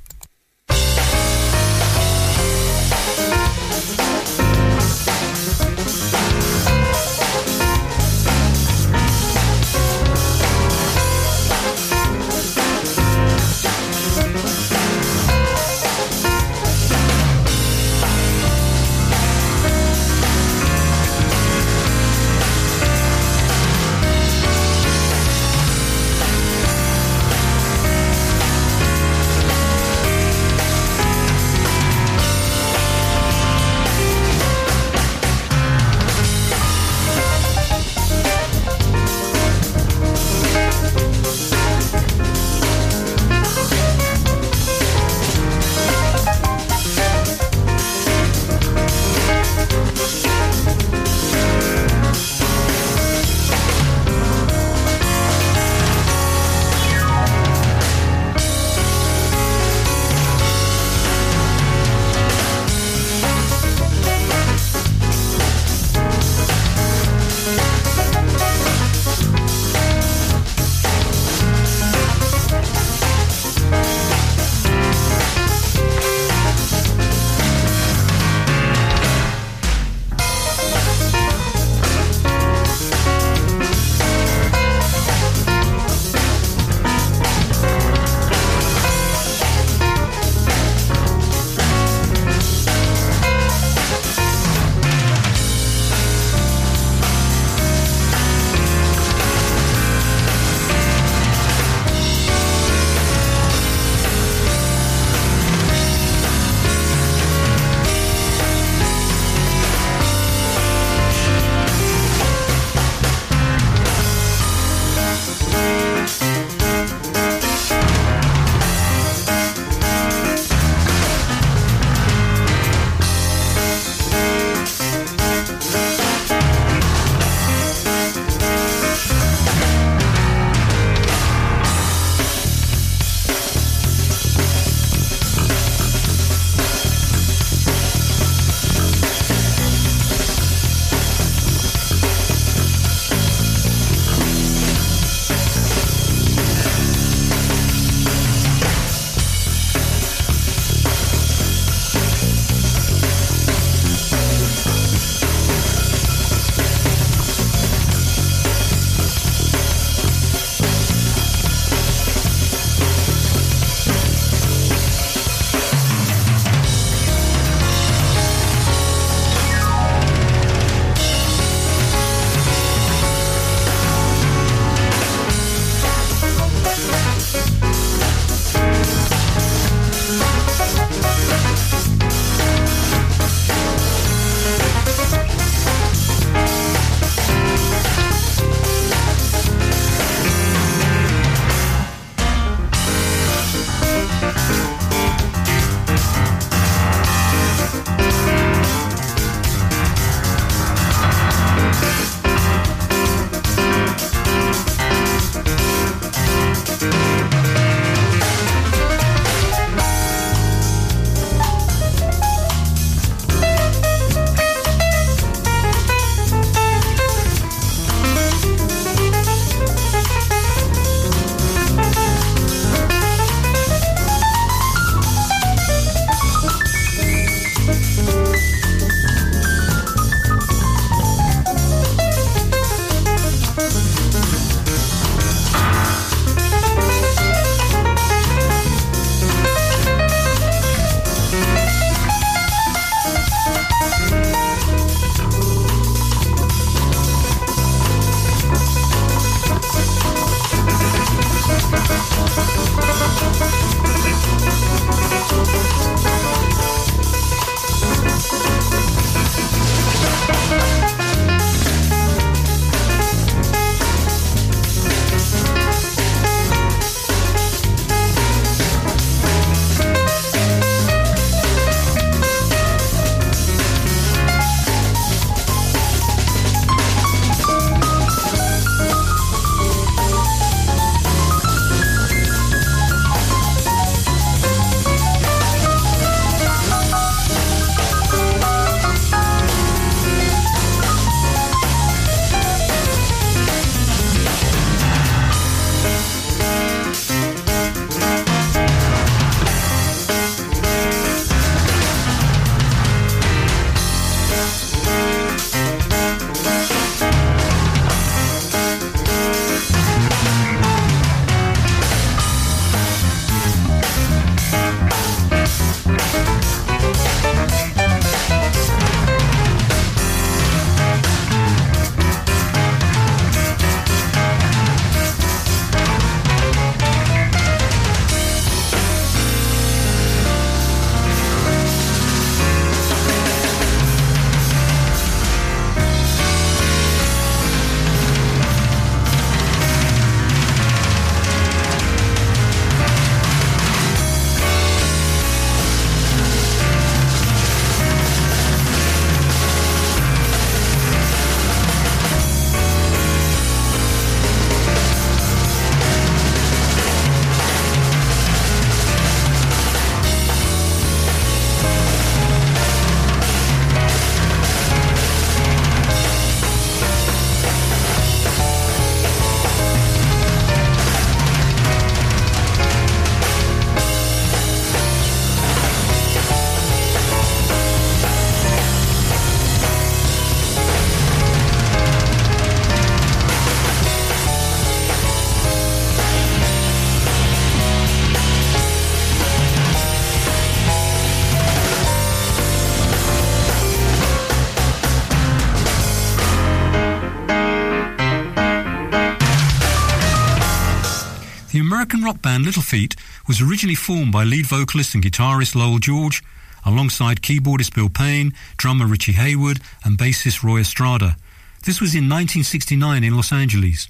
American 401.85 402.03
rock 402.03 402.19
band 402.23 402.45
Little 402.45 402.63
Feat 402.63 402.95
was 403.27 403.41
originally 403.41 403.75
formed 403.75 404.11
by 404.11 404.23
lead 404.23 404.47
vocalist 404.47 404.95
and 404.95 405.03
guitarist 405.03 405.53
Lowell 405.53 405.77
George, 405.77 406.23
alongside 406.65 407.21
keyboardist 407.21 407.75
Bill 407.75 407.89
Payne, 407.89 408.33
drummer 408.57 408.87
Richie 408.87 409.11
Hayward, 409.11 409.59
and 409.83 409.95
bassist 409.95 410.41
Roy 410.41 410.61
Estrada. 410.61 411.15
This 411.63 411.79
was 411.79 411.93
in 411.93 412.09
1969 412.09 413.03
in 413.03 413.15
Los 413.15 413.31
Angeles. 413.31 413.87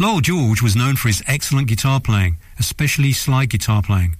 Lowell 0.00 0.20
George 0.20 0.60
was 0.60 0.74
known 0.74 0.96
for 0.96 1.06
his 1.06 1.22
excellent 1.28 1.68
guitar 1.68 2.00
playing, 2.00 2.36
especially 2.58 3.12
slide 3.12 3.50
guitar 3.50 3.80
playing. 3.80 4.16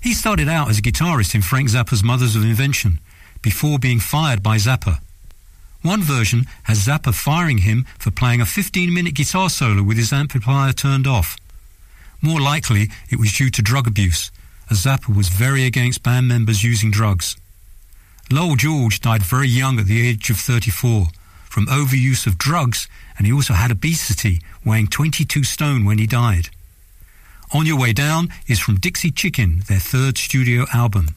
He 0.00 0.14
started 0.14 0.48
out 0.48 0.70
as 0.70 0.78
a 0.78 0.82
guitarist 0.82 1.34
in 1.34 1.42
Frank 1.42 1.68
Zappa's 1.68 2.02
Mothers 2.02 2.34
of 2.34 2.42
Invention, 2.42 3.00
before 3.42 3.78
being 3.78 4.00
fired 4.00 4.42
by 4.42 4.56
Zappa. 4.56 5.00
One 5.82 6.00
version 6.00 6.46
has 6.62 6.86
Zappa 6.86 7.12
firing 7.12 7.58
him 7.58 7.84
for 7.98 8.10
playing 8.10 8.40
a 8.40 8.46
15 8.46 8.94
minute 8.94 9.12
guitar 9.12 9.50
solo 9.50 9.82
with 9.82 9.98
his 9.98 10.10
amplifier 10.10 10.72
turned 10.72 11.06
off. 11.06 11.36
More 12.20 12.40
likely, 12.40 12.88
it 13.10 13.18
was 13.18 13.32
due 13.32 13.50
to 13.50 13.62
drug 13.62 13.86
abuse, 13.86 14.30
as 14.70 14.84
Zappa 14.84 15.14
was 15.14 15.28
very 15.28 15.64
against 15.64 16.02
band 16.02 16.28
members 16.28 16.64
using 16.64 16.90
drugs. 16.90 17.36
Lowell 18.30 18.56
George 18.56 19.00
died 19.00 19.22
very 19.22 19.48
young 19.48 19.78
at 19.78 19.86
the 19.86 20.06
age 20.06 20.28
of 20.30 20.36
34 20.36 21.06
from 21.48 21.66
overuse 21.66 22.26
of 22.26 22.36
drugs, 22.36 22.88
and 23.16 23.26
he 23.26 23.32
also 23.32 23.54
had 23.54 23.70
obesity, 23.70 24.40
weighing 24.64 24.86
22 24.86 25.44
stone 25.44 25.84
when 25.84 25.98
he 25.98 26.06
died. 26.06 26.50
On 27.52 27.64
Your 27.64 27.78
Way 27.78 27.92
Down 27.92 28.28
is 28.46 28.60
from 28.60 28.76
Dixie 28.78 29.10
Chicken, 29.10 29.62
their 29.66 29.80
third 29.80 30.18
studio 30.18 30.66
album. 30.74 31.08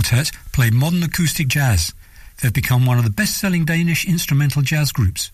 Quartet 0.00 0.32
play 0.54 0.70
modern 0.70 1.02
acoustic 1.02 1.48
jazz. 1.48 1.92
They've 2.40 2.50
become 2.50 2.86
one 2.86 2.96
of 2.96 3.04
the 3.04 3.10
best-selling 3.10 3.66
Danish 3.66 4.06
instrumental 4.06 4.62
jazz 4.62 4.92
groups. 4.92 5.30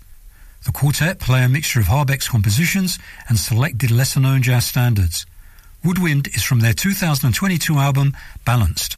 The 0.65 0.73
quartet 0.73 1.21
play 1.21 1.45
a 1.45 1.49
mixture 1.49 1.79
of 1.79 1.87
Harbeck's 1.87 2.29
compositions 2.29 2.99
and 3.29 3.39
selected 3.39 3.93
lesser-known 3.93 4.43
jazz 4.43 4.67
standards. 4.67 5.25
Woodwind 5.85 6.27
is 6.35 6.43
from 6.43 6.59
their 6.59 6.73
2022 6.73 7.79
album 7.79 8.17
Balanced. 8.45 8.96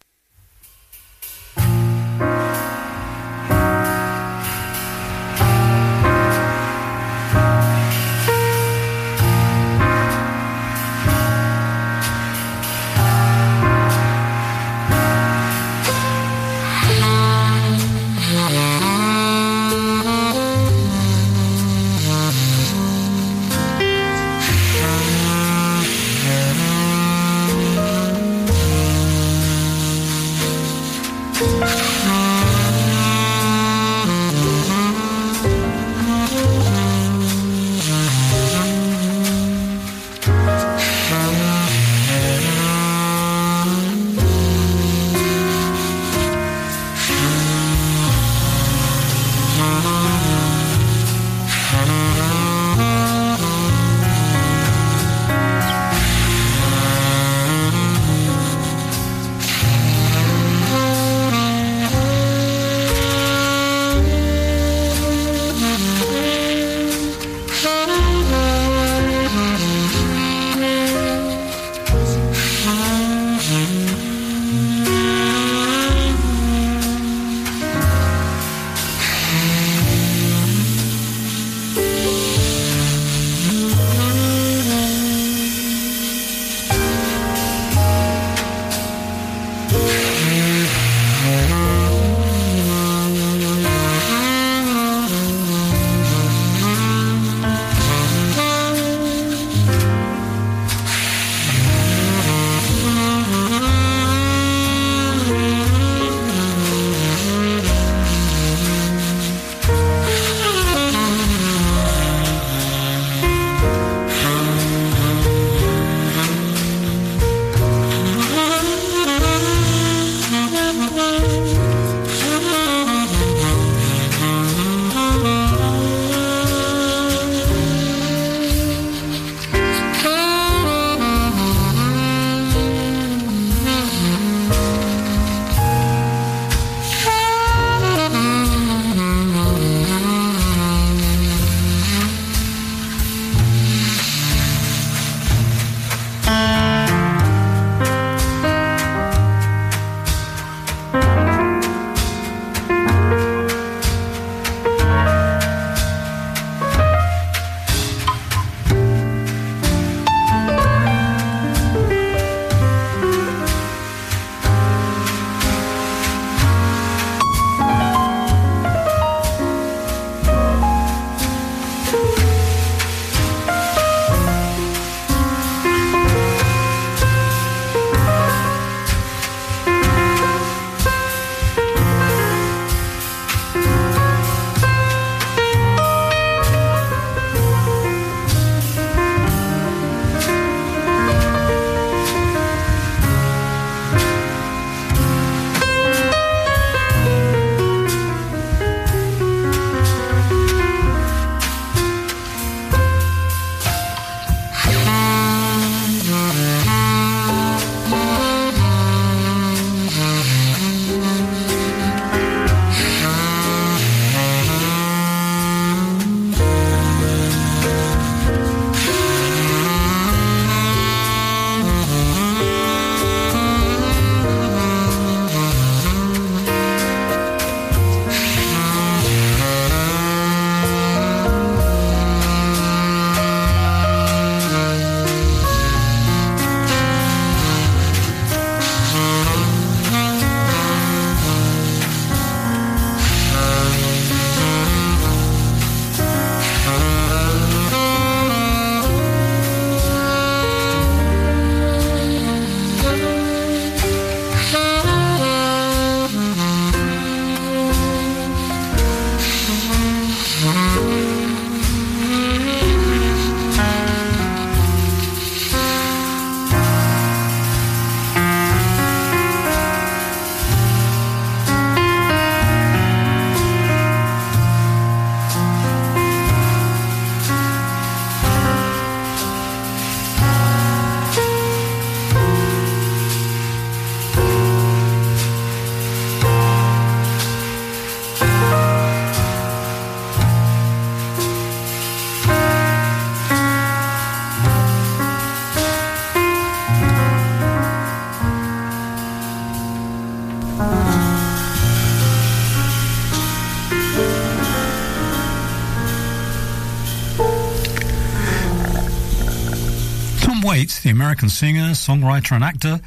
The 310.82 310.90
American 310.90 311.28
singer, 311.28 311.70
songwriter, 311.70 312.32
and 312.32 312.44
actor, 312.44 312.80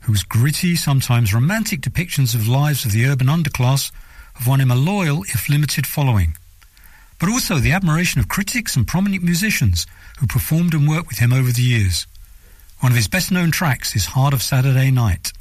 whose 0.00 0.22
gritty, 0.22 0.76
sometimes 0.76 1.34
romantic 1.34 1.80
depictions 1.82 2.34
of 2.34 2.48
lives 2.48 2.84
of 2.84 2.92
the 2.92 3.06
urban 3.06 3.26
underclass 3.26 3.92
have 4.34 4.46
won 4.46 4.60
him 4.60 4.70
a 4.70 4.74
loyal, 4.74 5.24
if 5.24 5.48
limited, 5.48 5.86
following. 5.86 6.36
But 7.20 7.28
also 7.28 7.56
the 7.56 7.72
admiration 7.72 8.20
of 8.20 8.28
critics 8.28 8.76
and 8.76 8.86
prominent 8.86 9.22
musicians 9.22 9.86
who 10.18 10.26
performed 10.26 10.74
and 10.74 10.88
worked 10.88 11.08
with 11.08 11.18
him 11.18 11.32
over 11.32 11.52
the 11.52 11.62
years. 11.62 12.06
One 12.80 12.92
of 12.92 12.96
his 12.96 13.08
best 13.08 13.30
known 13.30 13.50
tracks 13.50 13.94
is 13.94 14.06
Heart 14.06 14.34
of 14.34 14.42
Saturday 14.42 14.90
Night. 14.90 15.32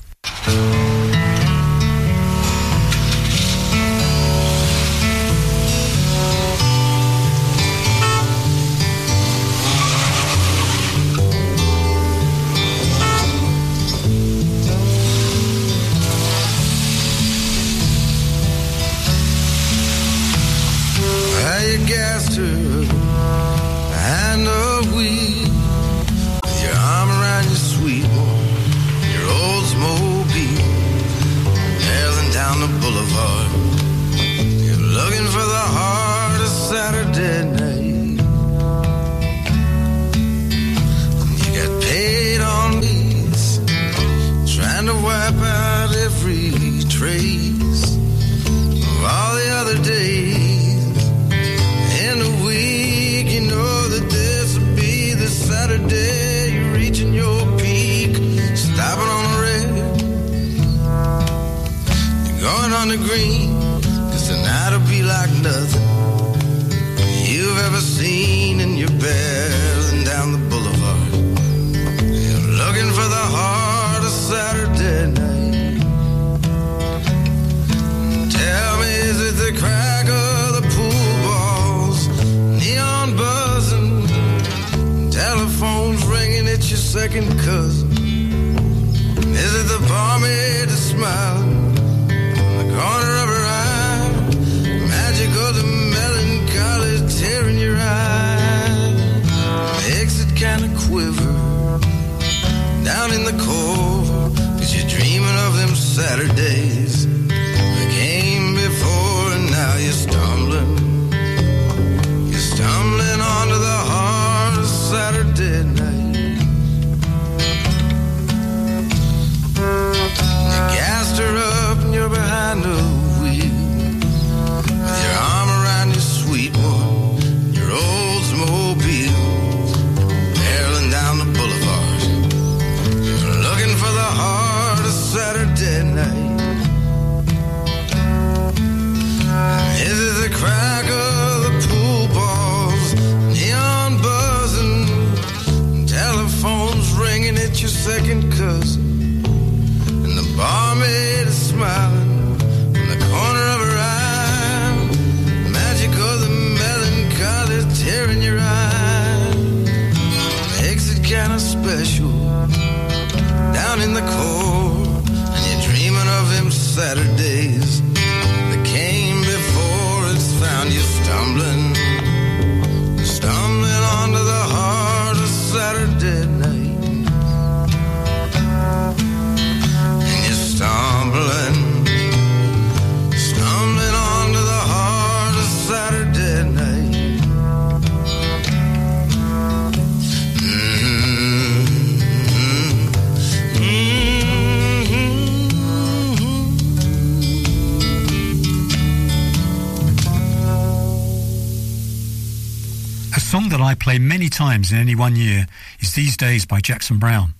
Play 203.84 203.98
many 203.98 204.30
times 204.30 204.72
in 204.72 204.78
any 204.78 204.96
one 204.96 205.16
year 205.16 205.48
is 205.82 205.94
These 205.94 206.16
Days 206.16 206.46
by 206.46 206.62
Jackson 206.62 207.00
Browne. 207.00 207.34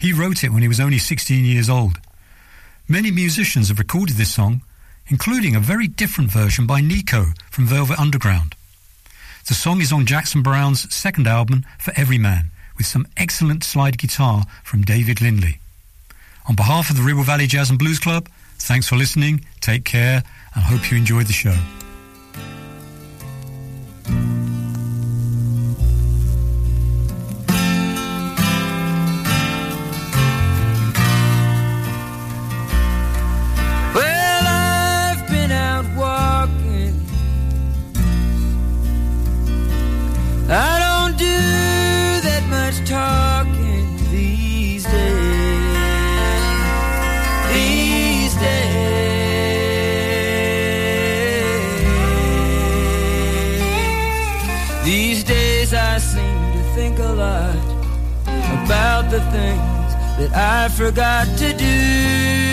He 0.00 0.12
wrote 0.12 0.42
it 0.42 0.50
when 0.50 0.62
he 0.62 0.68
was 0.68 0.80
only 0.80 0.98
16 0.98 1.44
years 1.44 1.68
old. 1.68 2.00
Many 2.88 3.10
musicians 3.10 3.68
have 3.68 3.78
recorded 3.78 4.16
this 4.16 4.32
song, 4.32 4.62
including 5.08 5.54
a 5.54 5.60
very 5.60 5.86
different 5.86 6.32
version 6.32 6.66
by 6.66 6.80
Nico 6.80 7.26
from 7.50 7.66
Velvet 7.66 7.98
Underground. 7.98 8.54
The 9.46 9.54
song 9.54 9.80
is 9.80 9.92
on 9.92 10.06
Jackson 10.06 10.42
Browne's 10.42 10.92
second 10.92 11.28
album, 11.28 11.64
For 11.78 11.92
Everyman, 11.94 12.50
with 12.76 12.86
some 12.86 13.06
excellent 13.16 13.62
slide 13.62 13.98
guitar 13.98 14.46
from 14.64 14.82
David 14.82 15.20
Lindley. 15.20 15.60
On 16.48 16.56
behalf 16.56 16.90
of 16.90 16.96
the 16.96 17.02
Ribble 17.02 17.22
Valley 17.22 17.46
Jazz 17.46 17.70
and 17.70 17.78
Blues 17.78 18.00
Club, 18.00 18.28
thanks 18.58 18.88
for 18.88 18.96
listening, 18.96 19.44
take 19.60 19.84
care, 19.84 20.24
and 20.54 20.64
hope 20.64 20.90
you 20.90 20.96
enjoyed 20.96 21.26
the 21.26 21.32
show. 21.32 21.56
The 59.10 59.20
things 59.30 59.94
that 60.18 60.32
I 60.34 60.68
forgot 60.68 61.26
to 61.38 61.52
do 61.56 62.43